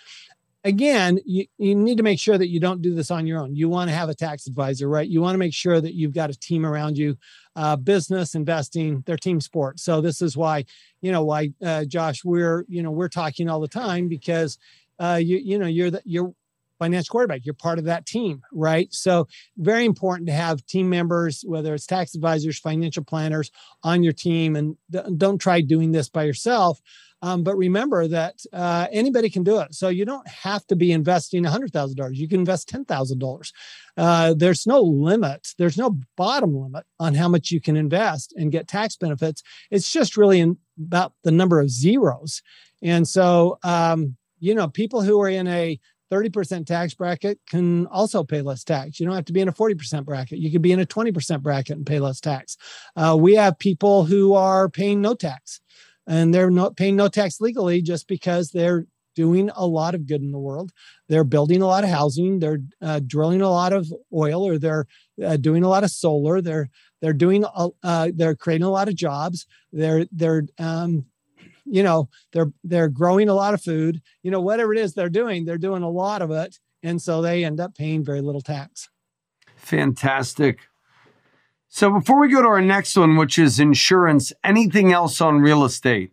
[0.64, 3.54] again, you, you need to make sure that you don't do this on your own.
[3.54, 5.06] You want to have a tax advisor, right?
[5.06, 7.16] You want to make sure that you've got a team around you.
[7.56, 9.78] Uh, business investing, they're team sport.
[9.78, 10.64] So this is why,
[11.00, 14.58] you know, why uh, Josh, we're you know we're talking all the time because
[14.98, 16.34] uh, you you know you're the you're
[16.78, 17.44] financial quarterback.
[17.44, 18.92] You're part of that team, right?
[18.92, 23.50] So very important to have team members, whether it's tax advisors, financial planners
[23.82, 24.76] on your team, and
[25.16, 26.80] don't try doing this by yourself.
[27.24, 29.74] Um, but remember that uh, anybody can do it.
[29.74, 32.14] So you don't have to be investing $100,000.
[32.14, 33.52] You can invest $10,000.
[33.96, 38.52] Uh, there's no limit, there's no bottom limit on how much you can invest and
[38.52, 39.42] get tax benefits.
[39.70, 42.42] It's just really in, about the number of zeros.
[42.82, 45.80] And so, um, you know, people who are in a
[46.12, 49.00] 30% tax bracket can also pay less tax.
[49.00, 50.40] You don't have to be in a 40% bracket.
[50.40, 52.58] You could be in a 20% bracket and pay less tax.
[52.94, 55.62] Uh, we have people who are paying no tax
[56.06, 60.20] and they're not paying no tax legally just because they're doing a lot of good
[60.20, 60.72] in the world.
[61.08, 62.40] They're building a lot of housing.
[62.40, 64.86] They're uh, drilling a lot of oil, or they're
[65.24, 66.40] uh, doing a lot of solar.
[66.40, 66.68] They're
[67.00, 69.46] they're doing uh, they're creating a lot of jobs.
[69.72, 71.06] They're they're um,
[71.64, 74.02] you know they're they're growing a lot of food.
[74.22, 77.22] You know whatever it is they're doing, they're doing a lot of it, and so
[77.22, 78.88] they end up paying very little tax.
[79.56, 80.60] Fantastic.
[81.74, 85.64] So before we go to our next one, which is insurance, anything else on real
[85.64, 86.12] estate?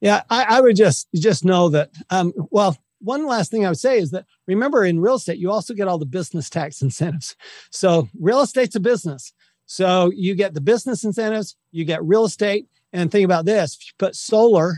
[0.00, 1.90] Yeah, I, I would just just know that.
[2.08, 5.50] Um, well, one last thing I would say is that remember in real estate, you
[5.50, 7.36] also get all the business tax incentives.
[7.68, 9.34] So real estate's a business.
[9.66, 13.88] So you get the business incentives, you get real estate, and think about this: if
[13.88, 14.72] you put solar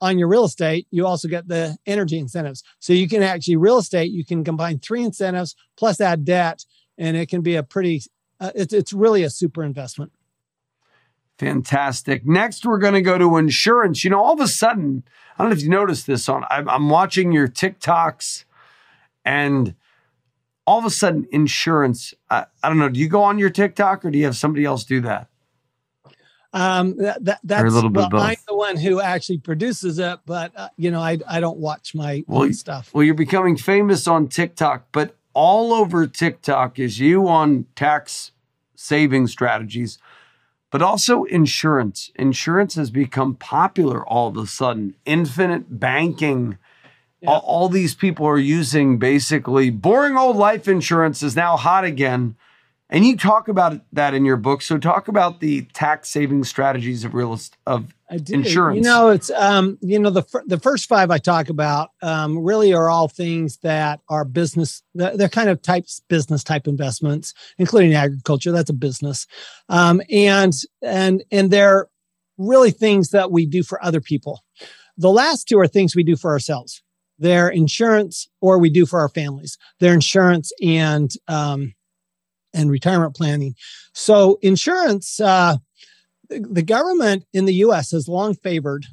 [0.00, 2.62] on your real estate, you also get the energy incentives.
[2.78, 6.64] So you can actually real estate, you can combine three incentives plus add debt,
[6.96, 8.02] and it can be a pretty
[8.40, 10.12] uh, it's it's really a super investment.
[11.40, 12.26] Fantastic.
[12.26, 14.04] Next, we're going to go to insurance.
[14.04, 15.04] You know, all of a sudden,
[15.38, 18.44] I don't know if you noticed this on, I'm, I'm watching your TikToks
[19.24, 19.74] and
[20.66, 22.12] all of a sudden, insurance.
[22.28, 22.90] I, I, don't know.
[22.90, 25.28] Do you go on your TikTok or do you have somebody else do that?
[26.52, 30.18] Um, that, that that's a little bit well, I'm the one who actually produces it,
[30.26, 32.90] but uh, you know, I I don't watch my well, stuff.
[32.92, 38.32] Well, you're becoming famous on TikTok, but all over TikTok is you on tax
[38.74, 39.98] saving strategies,
[40.70, 42.10] but also insurance.
[42.16, 44.94] Insurance has become popular all of a sudden.
[45.04, 46.58] Infinite banking
[47.20, 47.30] yeah.
[47.30, 52.36] all, all these people are using basically boring old life insurance is now hot again.
[52.88, 54.62] And you talk about that in your book.
[54.62, 57.38] So talk about the tax saving strategies of real
[58.10, 58.76] estate of insurance.
[58.76, 62.72] You know, it's um, you know the the first five I talk about um, really
[62.72, 64.82] are all things that are business.
[64.94, 68.52] They're kind of types business type investments, including agriculture.
[68.52, 69.26] That's a business,
[69.68, 71.88] um, and and and they're
[72.38, 74.42] really things that we do for other people.
[74.96, 76.82] The last two are things we do for ourselves
[77.20, 81.74] their insurance or we do for our families their insurance and um,
[82.52, 83.54] and retirement planning
[83.92, 85.56] so insurance uh,
[86.30, 88.86] the government in the us has long favored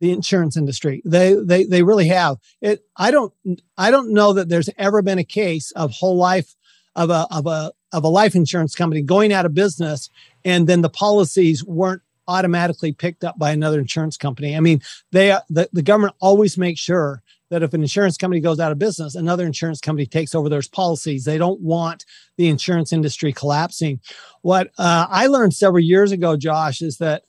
[0.00, 1.02] the insurance industry.
[1.04, 2.38] They they they really have.
[2.60, 3.32] It i don't
[3.78, 6.54] i don't know that there's ever been a case of whole life
[6.96, 10.10] of a of a of a life insurance company going out of business
[10.44, 14.56] and then the policies weren't automatically picked up by another insurance company.
[14.56, 14.80] I mean
[15.12, 17.22] they the, the government always makes sure
[17.54, 20.66] that if an insurance company goes out of business, another insurance company takes over those
[20.66, 21.24] policies.
[21.24, 22.04] They don't want
[22.36, 24.00] the insurance industry collapsing.
[24.42, 27.22] What uh, I learned several years ago, Josh, is that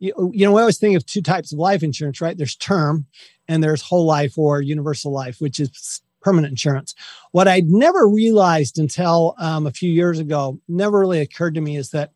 [0.00, 2.36] you, you know we always think of two types of life insurance, right?
[2.36, 3.06] There's term,
[3.46, 6.96] and there's whole life or universal life, which is permanent insurance.
[7.30, 11.76] What I'd never realized until um, a few years ago, never really occurred to me,
[11.76, 12.10] is that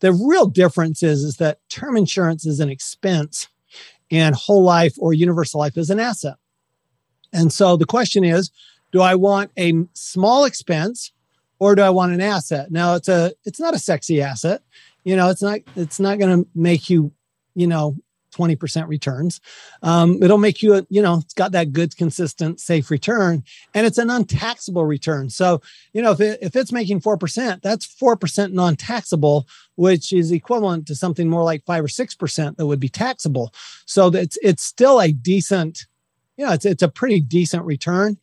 [0.00, 3.48] the real difference is is that term insurance is an expense,
[4.10, 6.34] and whole life or universal life is an asset.
[7.32, 8.50] And so the question is,
[8.92, 11.12] do I want a small expense
[11.58, 12.70] or do I want an asset?
[12.70, 14.62] Now it's a it's not a sexy asset.
[15.04, 17.12] You know, it's not it's not going to make you,
[17.54, 17.96] you know,
[18.38, 19.40] 20% returns.
[19.82, 23.42] Um, it'll make you, a, you know, it's got that good, consistent, safe return,
[23.74, 25.30] and it's an untaxable return.
[25.30, 25.60] So,
[25.92, 30.86] you know, if, it, if it's making 4%, that's 4% non taxable, which is equivalent
[30.86, 33.52] to something more like five or 6% that would be taxable.
[33.86, 35.86] So it's, it's still a decent
[36.38, 38.16] yeah, it's it's a pretty decent return.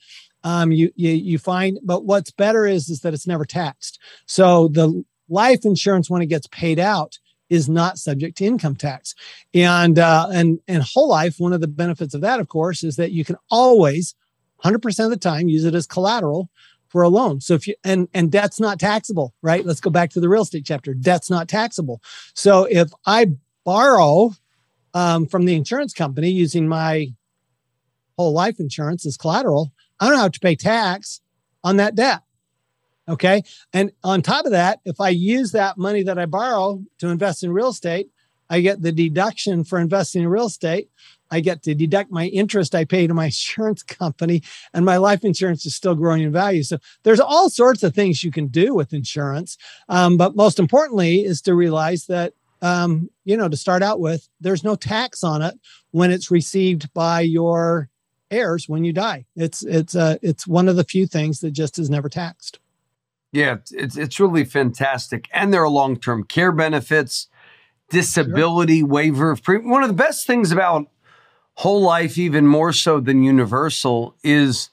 [0.43, 3.99] Um, you, you you find, but what's better is is that it's never taxed.
[4.25, 9.13] So the life insurance when it gets paid out is not subject to income tax,
[9.53, 11.39] and uh, and and whole life.
[11.39, 14.15] One of the benefits of that, of course, is that you can always,
[14.57, 16.49] hundred percent of the time, use it as collateral
[16.87, 17.41] for a loan.
[17.41, 19.65] So if you and and debt's not taxable, right?
[19.65, 20.93] Let's go back to the real estate chapter.
[20.93, 22.01] Debt's not taxable.
[22.33, 23.33] So if I
[23.65, 24.31] borrow
[24.93, 27.09] um, from the insurance company using my
[28.17, 31.21] whole life insurance as collateral, I don't have to pay tax
[31.63, 32.21] on that debt.
[33.07, 33.43] Okay.
[33.73, 37.43] And on top of that, if I use that money that I borrow to invest
[37.43, 38.09] in real estate,
[38.49, 40.89] I get the deduction for investing in real estate.
[41.31, 45.23] I get to deduct my interest I pay to my insurance company, and my life
[45.23, 46.63] insurance is still growing in value.
[46.63, 49.57] So there's all sorts of things you can do with insurance.
[49.89, 54.27] Um, but most importantly, is to realize that um, you know to start out with,
[54.39, 55.55] there's no tax on it
[55.91, 57.89] when it's received by your
[58.31, 59.25] heirs when you die.
[59.35, 62.59] It's it's uh it's one of the few things that just is never taxed.
[63.31, 67.27] Yeah, it's it's really fantastic, and there are long term care benefits,
[67.89, 68.87] disability sure.
[68.87, 69.35] waiver.
[69.45, 70.87] One of the best things about
[71.55, 74.69] whole life, even more so than universal, is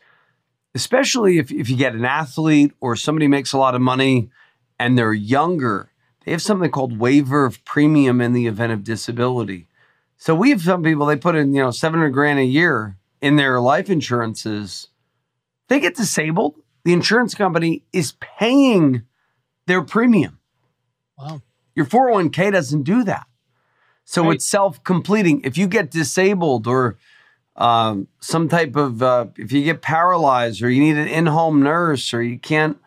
[0.74, 4.30] especially if if you get an athlete or somebody makes a lot of money
[4.78, 5.90] and they're younger,
[6.24, 9.66] they have something called waiver of premium in the event of disability.
[10.16, 12.96] So we have some people they put in you know seven hundred grand a year
[13.22, 14.88] in their life insurances,
[15.68, 16.56] they get disabled.
[16.84, 19.04] The insurance company is paying
[19.66, 20.40] their premium.
[21.16, 21.40] Wow.
[21.74, 23.26] Your 401k doesn't do that.
[24.04, 24.34] So right.
[24.34, 25.40] it's self completing.
[25.42, 26.98] If you get disabled or
[27.54, 31.62] um, some type of, uh, if you get paralyzed or you need an in home
[31.62, 32.78] nurse or you can't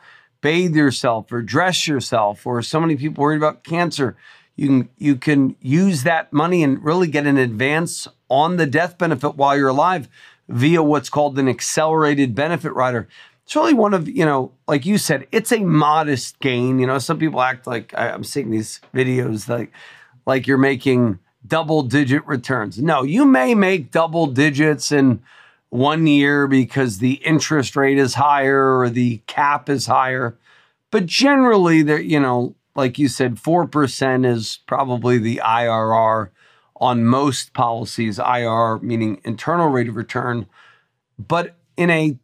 [0.42, 4.18] bathe yourself or dress yourself or so many people worried about cancer,
[4.58, 8.98] you can, you can use that money and really get an advance on the death
[8.98, 10.08] benefit while you're alive
[10.48, 13.08] via what's called an accelerated benefit rider.
[13.44, 16.80] It's really one of, you know, like you said, it's a modest gain.
[16.80, 19.72] You know, some people act like I'm seeing these videos like
[20.26, 22.82] like you're making double digit returns.
[22.82, 25.22] No, you may make double digits in
[25.70, 30.38] one year because the interest rate is higher or the cap is higher.
[30.92, 36.30] But generally, there, you know, like you said, 4% is probably the IRR
[36.86, 40.46] on most policies, IR meaning internal rate of return.
[41.18, 42.18] But in a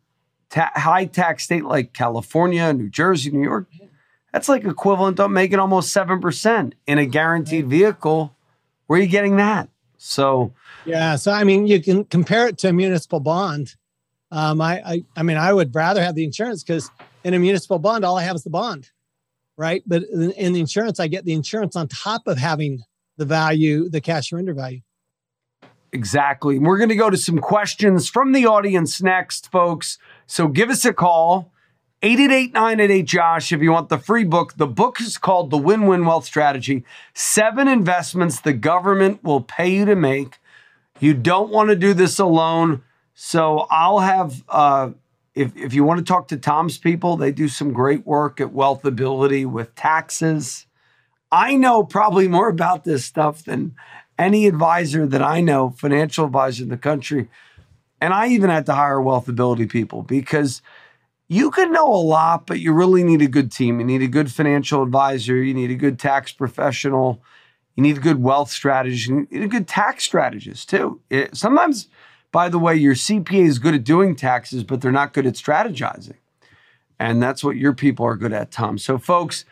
[0.49, 3.67] ta- high tax state like California, New Jersey, New York,
[4.31, 8.35] that's like equivalent to making almost 7% in a guaranteed vehicle.
[8.85, 9.69] Where are you getting that?
[9.97, 10.53] So,
[10.85, 11.15] yeah.
[11.15, 13.75] So, I mean, you can compare it to a municipal bond.
[14.31, 16.89] Um, I, I, I mean, I would rather have the insurance because
[17.23, 18.91] in a municipal bond, all I have is the bond,
[19.57, 19.83] right?
[19.87, 22.83] But in, in the insurance, I get the insurance on top of having
[23.21, 24.81] the value, the cash surrender value.
[25.93, 26.57] Exactly.
[26.57, 29.99] We're going to go to some questions from the audience next, folks.
[30.25, 31.51] So give us a call.
[32.01, 34.55] 888 Josh if you want the free book.
[34.57, 39.75] The book is called The Win Win Wealth Strategy Seven Investments the Government Will Pay
[39.75, 40.39] You to Make.
[40.99, 42.81] You don't want to do this alone.
[43.13, 44.91] So I'll have, uh,
[45.35, 48.47] if, if you want to talk to Tom's people, they do some great work at
[48.47, 50.65] Wealthability with taxes.
[51.31, 53.75] I know probably more about this stuff than
[54.17, 57.29] any advisor that I know, financial advisor in the country.
[57.99, 60.61] And I even had to hire Wealthability people because
[61.27, 63.79] you can know a lot, but you really need a good team.
[63.79, 65.41] You need a good financial advisor.
[65.41, 67.21] You need a good tax professional.
[67.75, 69.07] You need a good wealth strategist.
[69.07, 70.99] You need a good tax strategist too.
[71.09, 71.87] It, sometimes,
[72.31, 75.35] by the way, your CPA is good at doing taxes, but they're not good at
[75.35, 76.17] strategizing.
[76.99, 78.77] And that's what your people are good at, Tom.
[78.77, 79.45] So, folks,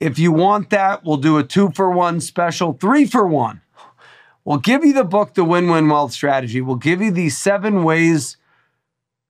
[0.00, 3.62] if you want that, we'll do a two for one special, three for one.
[4.44, 6.60] We'll give you the book, The Win Win Wealth Strategy.
[6.60, 8.36] We'll give you these seven ways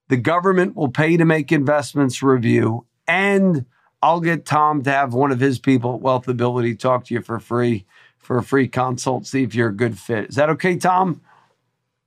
[0.08, 2.84] the government will pay to make investments review.
[3.08, 3.64] And
[4.02, 7.40] I'll get Tom to have one of his people at Wealthability talk to you for
[7.40, 7.86] free
[8.18, 10.30] for a free consult, see if you're a good fit.
[10.30, 11.20] Is that okay, Tom?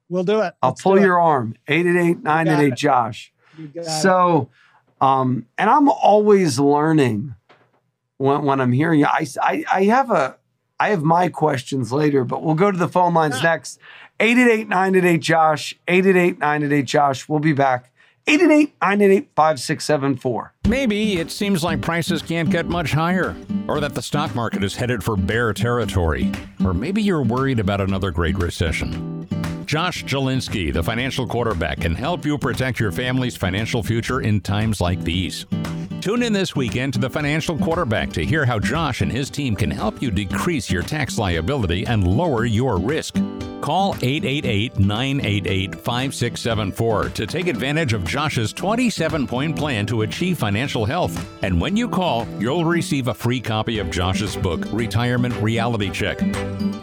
[0.10, 0.54] We'll do it.
[0.62, 1.56] I'll pull your arm.
[1.68, 3.34] 888 988 Josh.
[3.84, 4.50] So,
[5.00, 7.36] um, and I'm always learning
[8.20, 9.08] when, when I'm hearing you.
[9.08, 10.38] I, I, I have a,
[10.80, 13.52] I have my questions later, but we'll go to the phone lines yeah.
[13.52, 13.80] next.
[14.20, 17.28] 888 988 Josh, 888 988 Josh.
[17.28, 17.92] We'll be back.
[18.28, 20.54] 888 988 5674.
[20.68, 23.36] Maybe it seems like prices can't get much higher,
[23.68, 26.32] or that the stock market is headed for bear territory,
[26.64, 29.28] or maybe you're worried about another great recession.
[29.66, 34.82] Josh Jalinski, the financial quarterback, can help you protect your family's financial future in times
[34.82, 35.46] like these.
[36.02, 39.54] Tune in this weekend to the Financial Quarterback to hear how Josh and his team
[39.54, 43.16] can help you decrease your tax liability and lower your risk.
[43.60, 50.86] Call 888 988 5674 to take advantage of Josh's 27 point plan to achieve financial
[50.86, 51.28] health.
[51.44, 56.20] And when you call, you'll receive a free copy of Josh's book, Retirement Reality Check.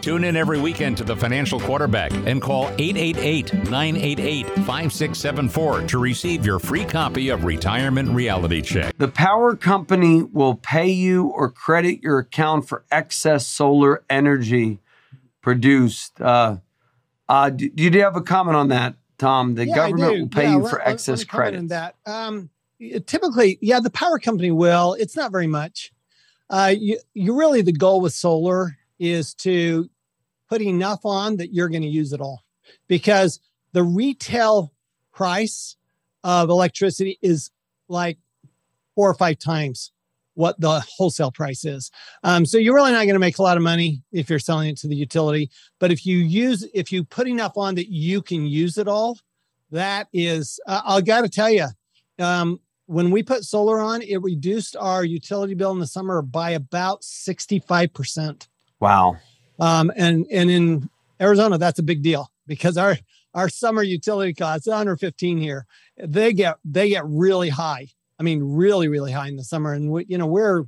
[0.01, 6.45] Tune in every weekend to the Financial Quarterback and call 888 988 5674 to receive
[6.45, 8.97] your free copy of Retirement Reality Check.
[8.97, 14.79] The power company will pay you or credit your account for excess solar energy
[15.41, 16.19] produced.
[16.19, 16.57] Uh,
[17.29, 19.55] uh, do, do, you have a comment on that, Tom?
[19.55, 21.69] The yeah, government will pay yeah, you let, for let, excess let credit.
[21.69, 22.49] That um,
[23.05, 24.93] typically, yeah, the power company will.
[24.93, 25.91] It's not very much.
[26.49, 29.89] Uh, you, you really the goal with solar is to
[30.49, 32.43] put enough on that you're going to use it all,
[32.87, 33.39] because
[33.73, 34.71] the retail
[35.13, 35.75] price
[36.23, 37.51] of electricity is
[37.89, 38.17] like
[38.97, 39.91] four or five times
[40.33, 41.91] what the wholesale price is.
[42.23, 44.69] Um, so you're really not going to make a lot of money if you're selling
[44.69, 45.51] it to the utility.
[45.79, 49.19] But if you use, if you put enough on that you can use it all,
[49.69, 51.67] that is, uh, I got to tell you,
[52.17, 56.51] um, when we put solar on, it reduced our utility bill in the summer by
[56.51, 58.47] about 65%.
[58.79, 59.17] Wow.
[59.59, 60.89] Um, and, and in
[61.21, 62.97] Arizona, that's a big deal because our,
[63.35, 65.67] our summer utility costs 115 here.
[65.97, 67.89] They get, they get really high.
[68.19, 69.73] I mean, really, really high in the summer.
[69.73, 70.63] And we, you know, we're,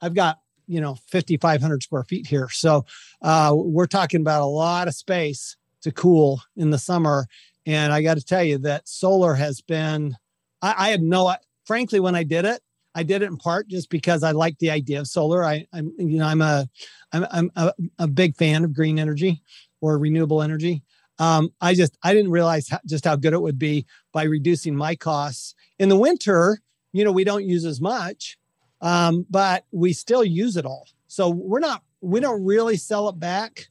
[0.00, 2.48] I've got, you know, 5,500 square feet here.
[2.48, 2.84] So
[3.22, 7.26] uh, we're talking about a lot of space to cool in the summer.
[7.66, 10.16] And I got to tell you that solar has been,
[10.62, 11.34] I, I had no,
[11.64, 12.62] frankly, when I did it,
[12.94, 15.44] I did it in part just because I like the idea of solar.
[15.44, 16.66] I, I'm, you know, I'm a,
[17.12, 19.42] I'm, I'm a, a big fan of green energy
[19.80, 20.82] or renewable energy.
[21.18, 24.74] Um, I just, I didn't realize how, just how good it would be by reducing
[24.74, 26.60] my costs in the winter
[26.96, 28.38] you know we don't use as much
[28.80, 33.18] um, but we still use it all so we're not we don't really sell it
[33.18, 33.68] back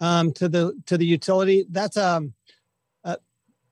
[0.00, 2.32] um, to the to the utility that's um
[3.04, 3.16] uh,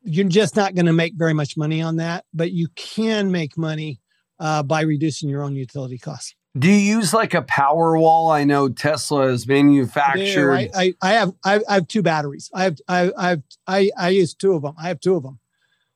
[0.03, 3.57] you're just not going to make very much money on that but you can make
[3.57, 4.01] money
[4.39, 8.29] uh, by reducing your own utility costs do you use like a power wall?
[8.29, 10.53] I know Tesla is manufactured.
[10.53, 12.51] I, I, I, have I, have two batteries.
[12.53, 14.75] I have I, I have I, I use two of them.
[14.77, 15.39] I have two of them.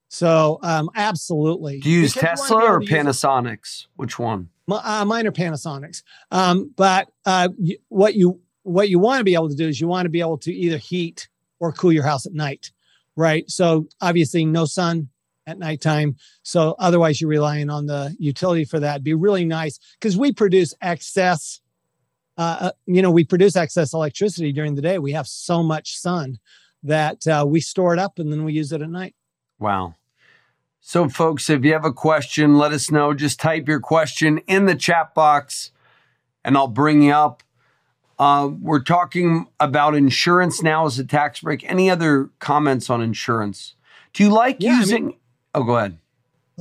[0.09, 1.81] So um, absolutely.
[1.81, 3.87] Do you use because Tesla you or Panasonics?
[3.97, 4.49] Which one?
[4.69, 6.03] uh, mine are Panasonics.
[6.31, 9.81] Um, but uh, you, what you what you want to be able to do is
[9.81, 11.29] you want to be able to either heat
[11.61, 12.73] or cool your house at night,
[13.17, 13.49] right?
[13.51, 15.11] So obviously no sun
[15.47, 16.17] at nighttime.
[16.43, 18.93] So otherwise you're relying on the utility for that.
[18.93, 21.61] It'd be really nice because we produce excess.
[22.37, 24.99] Uh, uh, you know, we produce excess electricity during the day.
[24.99, 26.39] We have so much sun
[26.83, 29.15] that uh, we store it up and then we use it at night.
[29.65, 29.95] Wow.
[30.79, 33.15] So, folks, if you have a question, let us know.
[33.15, 35.71] Just type your question in the chat box
[36.45, 37.43] and I'll bring you up.
[38.19, 41.65] Uh, we're talking about insurance now as a tax break.
[41.65, 43.75] Any other comments on insurance?
[44.13, 44.97] Do you like yeah, using?
[44.97, 45.17] I mean,
[45.55, 45.99] oh, go ahead.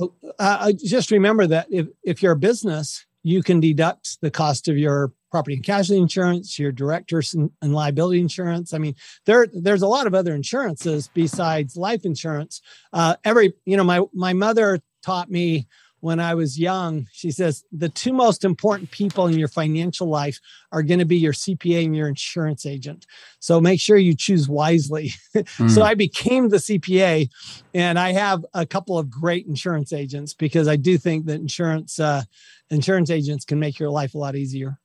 [0.00, 4.66] Oh, uh, just remember that if, if you're a business, you can deduct the cost
[4.66, 8.72] of your property and casualty insurance, your directors and, and, liability insurance.
[8.72, 8.94] I mean,
[9.26, 12.60] there there's a lot of other insurances besides life insurance.
[12.92, 15.66] Uh, every you know, my my mother taught me
[15.98, 17.08] when I was young.
[17.10, 20.38] She says the two most important people in your financial life
[20.70, 23.04] are going to be your CPA and your insurance agent.
[23.40, 25.14] So make sure you choose wisely.
[25.34, 25.70] mm.
[25.74, 27.28] So I became the CPA,
[27.74, 31.98] and I have a couple of great insurance agents because I do think that insurance
[31.98, 32.22] uh,
[32.70, 34.78] insurance agents can make your life a lot easier.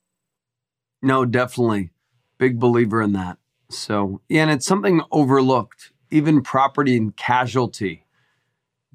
[1.02, 1.92] No, definitely.
[2.38, 3.38] Big believer in that.
[3.70, 5.92] So, yeah, and it's something overlooked.
[6.12, 8.06] Even property and casualty,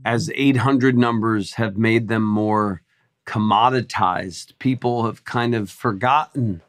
[0.05, 2.83] as 800 numbers have made them more
[3.25, 6.61] commoditized, people have kind of forgotten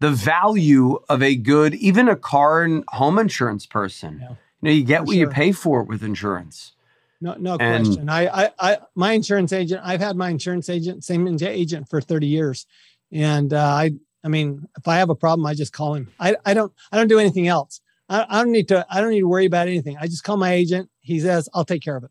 [0.00, 4.20] the value of a good, even a car and home insurance person.
[4.20, 5.20] Yeah, you know, you get what sure.
[5.20, 6.72] you pay for with insurance.
[7.20, 8.08] No, no and, question.
[8.08, 9.80] I, I, I, my insurance agent.
[9.84, 12.66] I've had my insurance agent, same agent for thirty years,
[13.10, 13.92] and uh, I,
[14.24, 16.08] I mean, if I have a problem, I just call him.
[16.18, 17.80] I, I don't I don't do anything else.
[18.08, 19.96] I, I don't need to I don't need to worry about anything.
[19.98, 20.90] I just call my agent.
[21.00, 22.10] He says, I'll take care of it.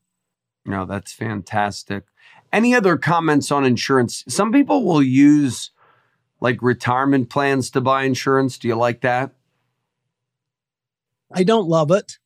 [0.66, 2.04] No, that's fantastic.
[2.52, 4.24] Any other comments on insurance?
[4.28, 5.72] Some people will use
[6.40, 8.58] like retirement plans to buy insurance.
[8.58, 9.32] Do you like that?
[11.34, 12.18] I don't love it.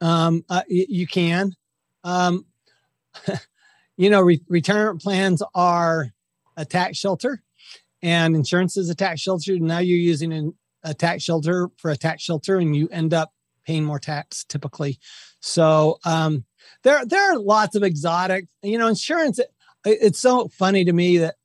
[0.00, 1.52] Um, uh, you can.
[2.04, 2.46] Um,
[3.96, 6.08] you know, re- retirement plans are
[6.56, 7.42] a tax shelter
[8.02, 9.58] and insurance is a tax shelter.
[9.58, 13.32] Now you're using an, a tax shelter for a tax shelter, and you end up
[13.64, 14.98] paying more tax typically.
[15.40, 16.44] So um,
[16.82, 19.38] there there are lots of exotic, you know, insurance.
[19.38, 19.48] It,
[19.84, 21.36] it's so funny to me that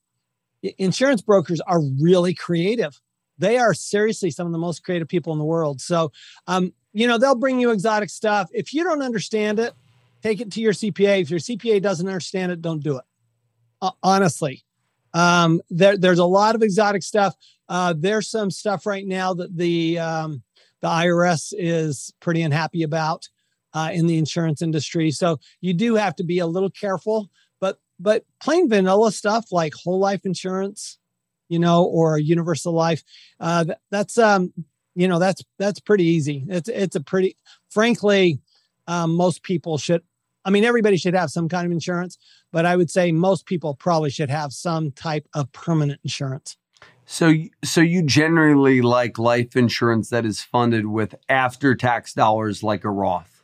[0.77, 2.99] insurance brokers are really creative.
[3.37, 5.81] They are seriously some of the most creative people in the world.
[5.81, 6.11] So,
[6.47, 8.49] um, you know, they'll bring you exotic stuff.
[8.53, 9.73] If you don't understand it,
[10.21, 11.21] take it to your CPA.
[11.21, 13.03] If your CPA doesn't understand it, don't do it.
[13.81, 14.63] Uh, honestly,
[15.13, 17.35] um, there, there's a lot of exotic stuff.
[17.69, 20.43] Uh, there's some stuff right now that the um,
[20.81, 23.27] the IRS is pretty unhappy about
[23.73, 25.11] uh, in the insurance industry.
[25.11, 27.29] So you do have to be a little careful.
[27.59, 30.97] But but plain vanilla stuff like whole life insurance,
[31.47, 33.03] you know, or universal life,
[33.39, 34.53] uh, that, that's um,
[34.95, 36.45] you know, that's that's pretty easy.
[36.49, 37.37] It's it's a pretty,
[37.69, 38.41] frankly,
[38.87, 40.03] um, most people should
[40.45, 42.17] I mean, everybody should have some kind of insurance,
[42.53, 46.55] but I would say most people probably should have some type of permanent insurance.
[47.05, 47.33] So,
[47.65, 53.43] so you generally like life insurance that is funded with after-tax dollars, like a Roth.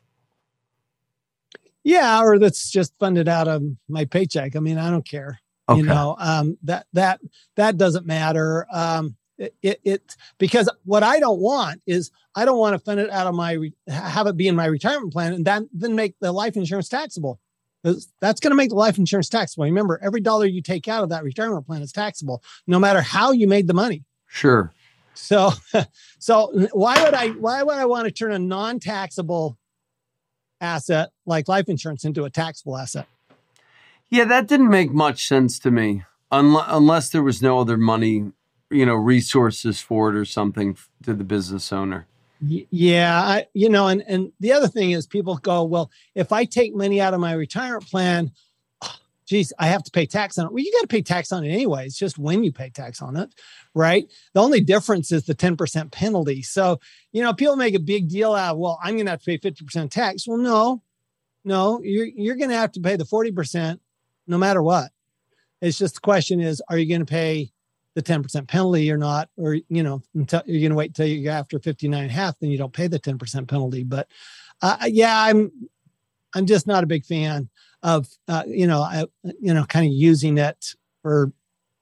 [1.83, 4.55] Yeah, or that's just funded out of my paycheck.
[4.55, 5.41] I mean, I don't care.
[5.67, 5.79] Okay.
[5.79, 7.19] You know, um, that that
[7.55, 8.67] that doesn't matter.
[8.71, 13.09] Um, it, it, because what I don't want is I don't want to fund it
[13.09, 16.31] out of my have it be in my retirement plan and then then make the
[16.31, 17.39] life insurance taxable.
[17.83, 19.65] That's going to make the life insurance taxable.
[19.65, 23.31] Remember, every dollar you take out of that retirement plan is taxable, no matter how
[23.31, 24.03] you made the money.
[24.27, 24.73] Sure.
[25.13, 25.51] So,
[26.19, 29.57] so why would I why would I want to turn a non-taxable
[30.61, 33.07] asset like life insurance into a taxable asset?
[34.09, 38.31] Yeah, that didn't make much sense to me, unless, unless there was no other money
[38.71, 42.05] you know resources for it or something to the business owner
[42.41, 46.45] yeah I, you know and and the other thing is people go well if i
[46.45, 48.31] take money out of my retirement plan
[48.81, 50.53] oh, geez i have to pay tax on it.
[50.53, 51.85] Well you got to pay tax on it anyway.
[51.85, 53.33] It's just when you pay tax on it
[53.75, 54.09] right?
[54.33, 56.41] The only difference is the 10% penalty.
[56.41, 56.79] So
[57.11, 59.25] you know people make a big deal out of well i'm going to have to
[59.25, 60.27] pay 50% tax.
[60.27, 60.81] Well no
[61.43, 63.79] no you're, you're going to have to pay the 40%
[64.27, 64.91] no matter what.
[65.61, 67.51] It's just the question is are you going to pay
[67.95, 71.23] the 10% penalty or not, or, you know, until you're going to wait until you
[71.23, 73.83] go after 59 and a half, then you don't pay the 10% penalty.
[73.83, 74.07] But
[74.61, 75.51] uh, yeah, I'm,
[76.33, 77.49] I'm just not a big fan
[77.81, 79.05] of, uh, you know, I,
[79.39, 81.31] you know, kind of using it for,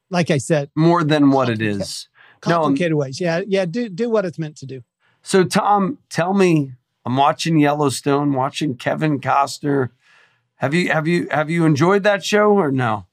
[0.09, 2.07] like I said, more than what it is.
[2.39, 3.19] Complicated no, ways.
[3.19, 3.41] Yeah.
[3.45, 3.65] Yeah.
[3.65, 4.83] Do, do what it's meant to do.
[5.23, 6.73] So Tom, tell me,
[7.05, 9.89] I'm watching Yellowstone, watching Kevin Costner.
[10.57, 13.07] Have you, have you, have you enjoyed that show or no?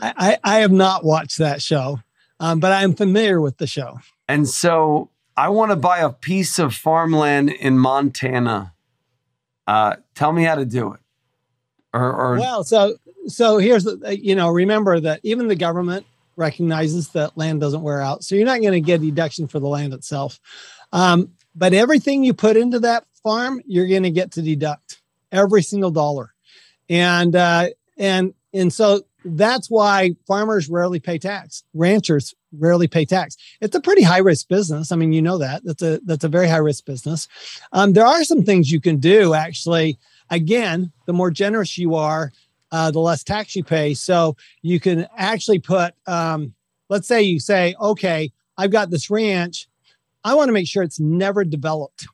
[0.00, 2.00] I, I have not watched that show,
[2.40, 4.00] um, but I am familiar with the show.
[4.26, 8.74] And so I want to buy a piece of farmland in Montana.
[9.66, 11.00] Uh, tell me how to do it.
[11.92, 17.08] Or, or well, so so here's the you know remember that even the government recognizes
[17.10, 19.92] that land doesn't wear out, so you're not going to get deduction for the land
[19.92, 20.40] itself.
[20.92, 25.62] Um, but everything you put into that farm, you're going to get to deduct every
[25.62, 26.32] single dollar,
[26.88, 31.62] and uh, and and so that's why farmers rarely pay tax.
[31.74, 33.36] Ranchers rarely pay tax.
[33.60, 34.92] It's a pretty high risk business.
[34.92, 37.28] I mean, you know that that's a that's a very high risk business.
[37.72, 39.98] Um, there are some things you can do actually.
[40.30, 42.32] Again, the more generous you are,
[42.72, 43.94] uh, the less tax you pay.
[43.94, 46.54] So you can actually put, um,
[46.88, 49.68] let's say you say, okay, I've got this ranch.
[50.22, 52.06] I want to make sure it's never developed.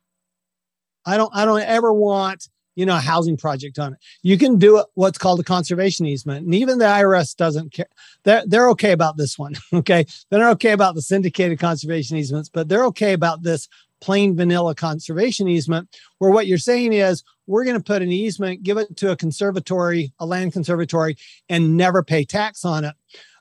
[1.04, 3.98] I don't I don't ever want you know, a housing project on it.
[4.22, 6.44] You can do what's called a conservation easement.
[6.44, 7.88] And even the IRS doesn't care.
[8.22, 9.54] They're, they're okay about this one.
[9.72, 10.06] Okay.
[10.30, 13.68] They're okay about the syndicated conservation easements, but they're okay about this
[14.00, 18.62] plain vanilla conservation easement, where what you're saying is we're going to put an easement,
[18.62, 21.16] give it to a conservatory, a land conservatory,
[21.48, 22.94] and never pay tax on it.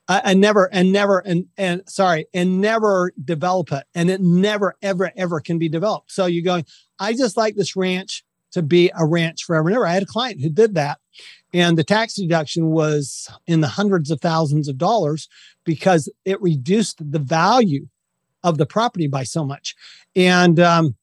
[0.07, 4.75] Uh, and never and never and and sorry and never develop it and it never
[4.83, 6.63] ever ever can be developed so you're going
[6.99, 8.23] i just like this ranch
[8.55, 9.85] to be a ranch forever and ever.
[9.85, 10.99] I had a client who did that,
[11.53, 15.27] and the tax deduction was in the hundreds of thousands of dollars
[15.65, 17.87] because it reduced the value
[18.43, 19.75] of the property by so much.
[20.15, 20.95] And um,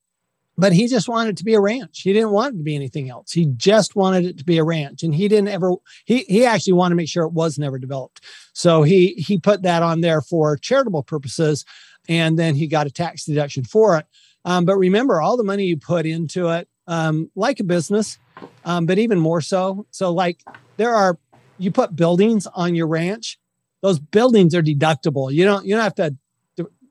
[0.57, 2.01] but he just wanted to be a ranch.
[2.01, 3.33] He didn't want it to be anything else.
[3.33, 5.75] He just wanted it to be a ranch, and he didn't ever.
[6.07, 8.23] He he actually wanted to make sure it was never developed.
[8.55, 11.67] So he he put that on there for charitable purposes,
[12.09, 14.07] and then he got a tax deduction for it.
[14.45, 18.19] Um, but remember, all the money you put into it um, like a business,
[18.65, 19.87] um, but even more so.
[19.91, 20.43] So, like,
[20.77, 21.19] there are
[21.59, 23.39] you put buildings on your ranch;
[23.83, 25.33] those buildings are deductible.
[25.33, 26.17] You don't you don't have to,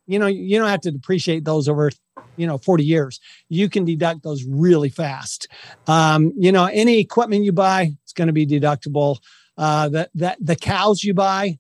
[0.08, 1.92] you know, you don't have to depreciate those over
[2.36, 3.20] you know 40 years.
[3.50, 5.48] You can deduct those really fast.
[5.88, 9.20] Um, you know, any equipment you buy, it's going to be deductible.
[9.58, 11.60] Uh, that that the cows you buy,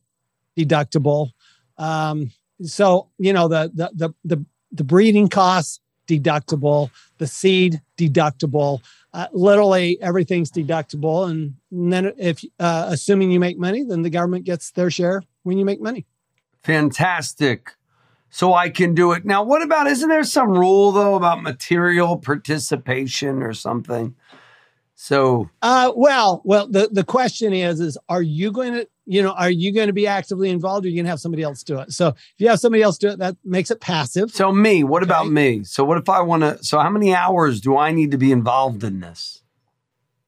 [0.57, 1.31] deductible.
[1.77, 2.31] Um,
[2.63, 8.81] so you know the the the the, the breeding costs deductible, the seed deductible.
[9.13, 14.09] Uh, literally everything's deductible, and, and then if uh, assuming you make money, then the
[14.09, 16.05] government gets their share when you make money.
[16.63, 17.75] Fantastic.
[18.29, 19.43] So I can do it now.
[19.43, 19.87] What about?
[19.87, 24.15] Isn't there some rule though about material participation or something?
[24.95, 29.31] So, uh, well, well, the the question is, is are you going to you know,
[29.31, 31.63] are you going to be actively involved or are you going to have somebody else
[31.63, 31.91] do it?
[31.91, 34.31] So if you have somebody else do it, that makes it passive.
[34.31, 35.09] So me, what okay.
[35.09, 35.65] about me?
[35.65, 38.31] So what if I want to, so how many hours do I need to be
[38.31, 39.43] involved in this?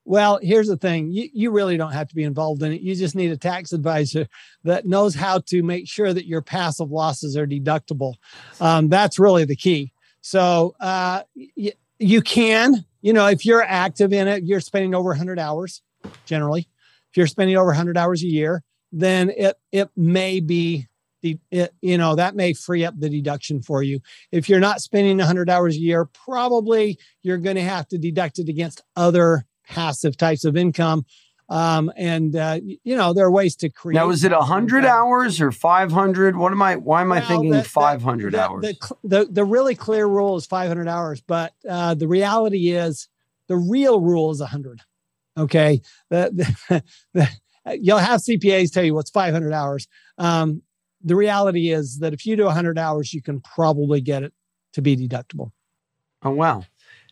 [0.04, 1.12] Well, here's the thing.
[1.12, 2.82] You, you really don't have to be involved in it.
[2.82, 4.28] You just need a tax advisor
[4.66, 8.16] that knows how to make sure that your passive losses are deductible.
[8.60, 9.94] Um, that's really the key.
[10.20, 11.24] So uh,
[11.56, 15.82] y- you can, you know, if you're active in it, you're spending over 100 hours
[16.26, 16.68] generally
[17.14, 18.64] if you're spending over 100 hours a year,
[18.94, 20.88] then it it may be
[21.22, 24.00] the it, you know that may free up the deduction for you.
[24.32, 28.40] If you're not spending 100 hours a year, probably you're going to have to deduct
[28.40, 31.06] it against other passive types of income.
[31.50, 33.96] Um, and uh, you know there are ways to create.
[33.96, 36.38] Now, is it 100 hours or 500?
[36.38, 36.76] What am I?
[36.76, 38.62] Why am I well, thinking 500 hours?
[38.62, 43.10] The, the, the really clear rule is 500 hours, but uh, the reality is
[43.48, 44.82] the real rule is 100.
[45.38, 45.82] Okay.
[46.10, 46.84] The, the,
[47.14, 47.30] the,
[47.72, 49.88] you'll have CPAs tell you what's 500 hours.
[50.18, 50.62] Um,
[51.04, 54.34] the reality is that if you do 100 hours, you can probably get it
[54.74, 55.52] to be deductible.
[56.24, 56.64] Oh, wow.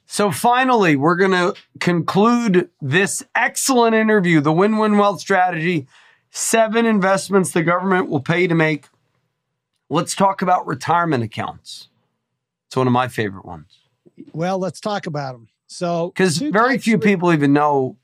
[0.06, 5.88] So finally, we're going to conclude this excellent interview the win win wealth strategy
[6.32, 8.88] seven investments the government will pay to make.
[9.89, 11.89] Let's talk about retirement accounts.
[12.68, 13.80] It's one of my favorite ones.
[14.34, 15.49] Well, let's talk about them.
[15.68, 17.97] So, because very few people even know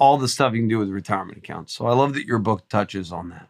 [0.00, 1.74] all the stuff you can do with retirement accounts.
[1.74, 3.46] So I love that your book touches on that.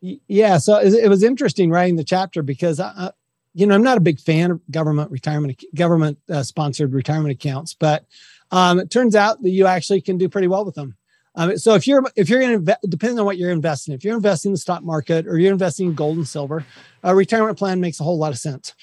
[0.00, 3.10] Yeah, so it was interesting writing the chapter because I,
[3.54, 7.74] you know, I'm not a big fan of government retirement government uh, sponsored retirement accounts,
[7.74, 8.04] but
[8.50, 10.96] um, it turns out that you actually can do pretty well with them.
[11.36, 14.14] Um, so if you're if you're going to depending on what you're investing, if you're
[14.14, 16.64] investing in the stock market or you're investing in gold and silver,
[17.02, 18.74] a retirement plan makes a whole lot of sense.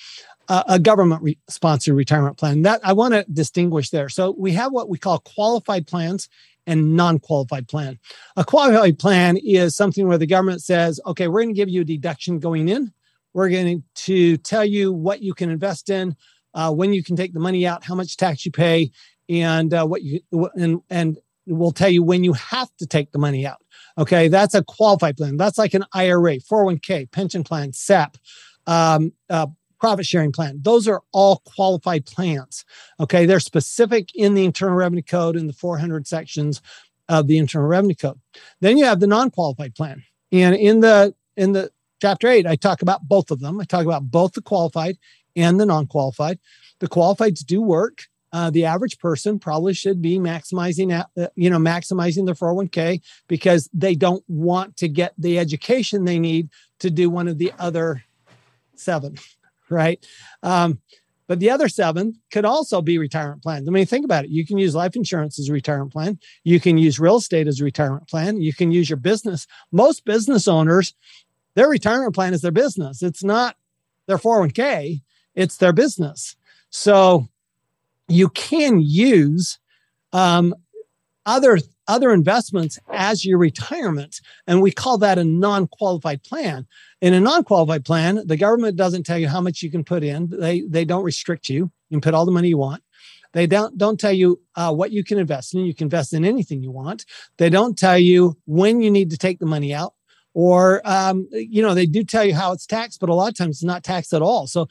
[0.53, 4.09] A government re- sponsored retirement plan that I want to distinguish there.
[4.09, 6.27] So we have what we call qualified plans
[6.67, 7.99] and non-qualified plan.
[8.35, 11.81] A qualified plan is something where the government says, okay, we're going to give you
[11.81, 12.91] a deduction going in.
[13.33, 16.17] We're going to tell you what you can invest in,
[16.53, 18.91] uh, when you can take the money out, how much tax you pay,
[19.29, 20.19] and uh, what you
[20.55, 23.61] and and will tell you when you have to take the money out.
[23.97, 25.37] Okay, that's a qualified plan.
[25.37, 28.17] That's like an IRA, 401k, pension plan, SEP,
[28.67, 29.47] um, uh,
[29.81, 30.59] profit sharing plan.
[30.61, 32.63] Those are all qualified plans.
[32.99, 36.61] Okay, they're specific in the Internal Revenue Code in the 400 sections
[37.09, 38.19] of the Internal Revenue Code.
[38.61, 42.81] Then you have the non-qualified plan, and in the in the chapter eight, I talk
[42.81, 43.59] about both of them.
[43.59, 44.97] I talk about both the qualified
[45.35, 46.39] and the non-qualified.
[46.79, 48.03] The qualifieds do work.
[48.33, 53.69] Uh, the average person probably should be maximizing, uh, you know, maximizing their 401k because
[53.73, 58.03] they don't want to get the education they need to do one of the other
[58.75, 59.17] seven,
[59.71, 60.05] right?
[60.43, 60.79] Um,
[61.27, 63.65] but the other seven could also be retirement plans.
[63.67, 64.31] I mean, think about it.
[64.31, 66.19] You can use life insurance as a retirement plan.
[66.43, 68.41] You can use real estate as a retirement plan.
[68.41, 69.47] You can use your business.
[69.71, 70.93] Most business owners,
[71.55, 73.01] their retirement plan is their business.
[73.01, 73.55] It's not
[74.07, 75.01] their 401k,
[75.33, 76.35] it's their business.
[76.69, 77.29] So
[78.09, 79.57] you can use
[80.11, 80.53] um,
[81.25, 81.59] other
[81.91, 86.65] other investments as your retirement and we call that a non-qualified plan.
[87.01, 90.29] In a non-qualified plan the government doesn't tell you how much you can put in.
[90.29, 91.71] They they don't restrict you.
[91.89, 92.81] You can put all the money you want.
[93.33, 95.65] They don't don't tell you uh, what you can invest in.
[95.65, 97.05] You can invest in anything you want.
[97.37, 99.93] They don't tell you when you need to take the money out
[100.33, 103.37] or um, you know they do tell you how it's taxed but a lot of
[103.37, 104.47] times it's not taxed at all.
[104.47, 104.67] So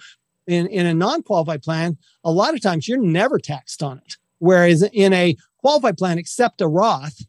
[0.47, 4.17] in, in a non-qualified plan, a lot of times you're never taxed on it.
[4.39, 7.23] Whereas in a qualified plan, except a Roth,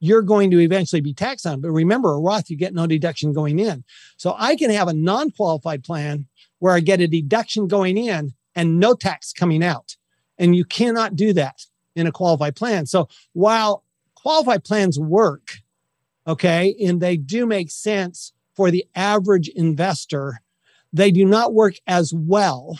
[0.00, 1.60] you're going to eventually be taxed on.
[1.60, 3.84] But remember, a Roth, you get no deduction going in.
[4.16, 6.26] So I can have a non-qualified plan
[6.58, 9.96] where I get a deduction going in and no tax coming out.
[10.38, 12.86] And you cannot do that in a qualified plan.
[12.86, 13.84] So while
[14.14, 15.54] qualified plans work,
[16.26, 20.40] okay, and they do make sense for the average investor,
[20.92, 22.78] they do not work as well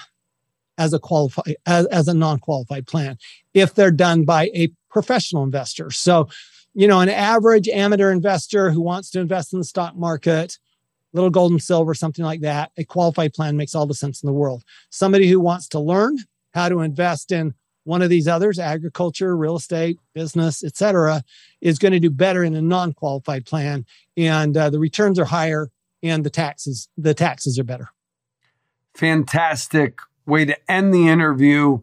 [0.78, 3.16] as a qualified as, as a non-qualified plan
[3.54, 5.90] if they're done by a professional investor.
[5.90, 6.28] So,
[6.72, 10.58] you know, an average amateur investor who wants to invest in the stock market,
[11.12, 14.26] little gold and silver, something like that, a qualified plan makes all the sense in
[14.26, 14.62] the world.
[14.88, 16.16] Somebody who wants to learn
[16.54, 17.52] how to invest in
[17.84, 21.22] one of these others, agriculture, real estate, business, etc.,
[21.60, 23.84] is going to do better in a non-qualified plan,
[24.16, 25.68] and uh, the returns are higher,
[26.02, 27.90] and the taxes the taxes are better
[28.96, 31.78] fantastic way to end the interview.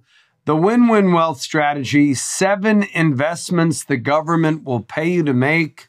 [0.46, 5.88] The win win wealth strategy seven investments the government will pay you to make.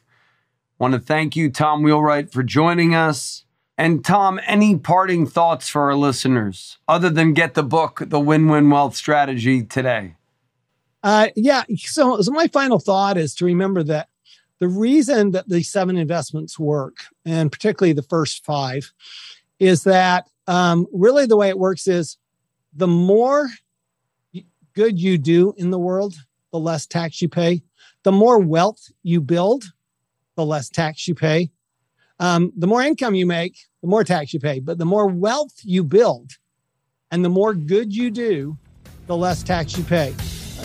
[0.79, 3.43] I Want to thank you, Tom Wheelwright, for joining us.
[3.77, 8.47] And Tom, any parting thoughts for our listeners other than get the book, The Win
[8.47, 10.15] Win Wealth Strategy, today?
[11.03, 11.63] Uh, yeah.
[11.75, 14.07] So, so, my final thought is to remember that
[14.59, 16.95] the reason that the seven investments work,
[17.25, 18.93] and particularly the first five,
[19.59, 22.17] is that um, really the way it works is
[22.73, 23.49] the more
[24.75, 26.15] good you do in the world,
[26.51, 27.63] the less tax you pay.
[28.03, 29.63] The more wealth you build,
[30.35, 31.51] the less tax you pay.
[32.19, 34.59] Um, the more income you make, the more tax you pay.
[34.59, 36.31] But the more wealth you build
[37.11, 38.57] and the more good you do,
[39.07, 40.13] the less tax you pay.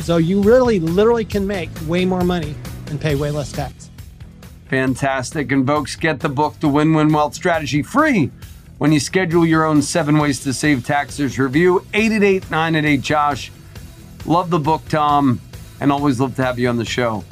[0.00, 2.54] So you really literally can make way more money
[2.86, 3.90] and pay way less tax.
[4.68, 5.50] Fantastic.
[5.52, 8.30] And folks, get the book, The Win Win Wealth Strategy, free
[8.78, 11.84] when you schedule your own seven ways to save taxes review.
[11.92, 13.52] 888 988 Josh.
[14.26, 15.40] Love the book, Tom,
[15.80, 17.24] and always love to have you on the show.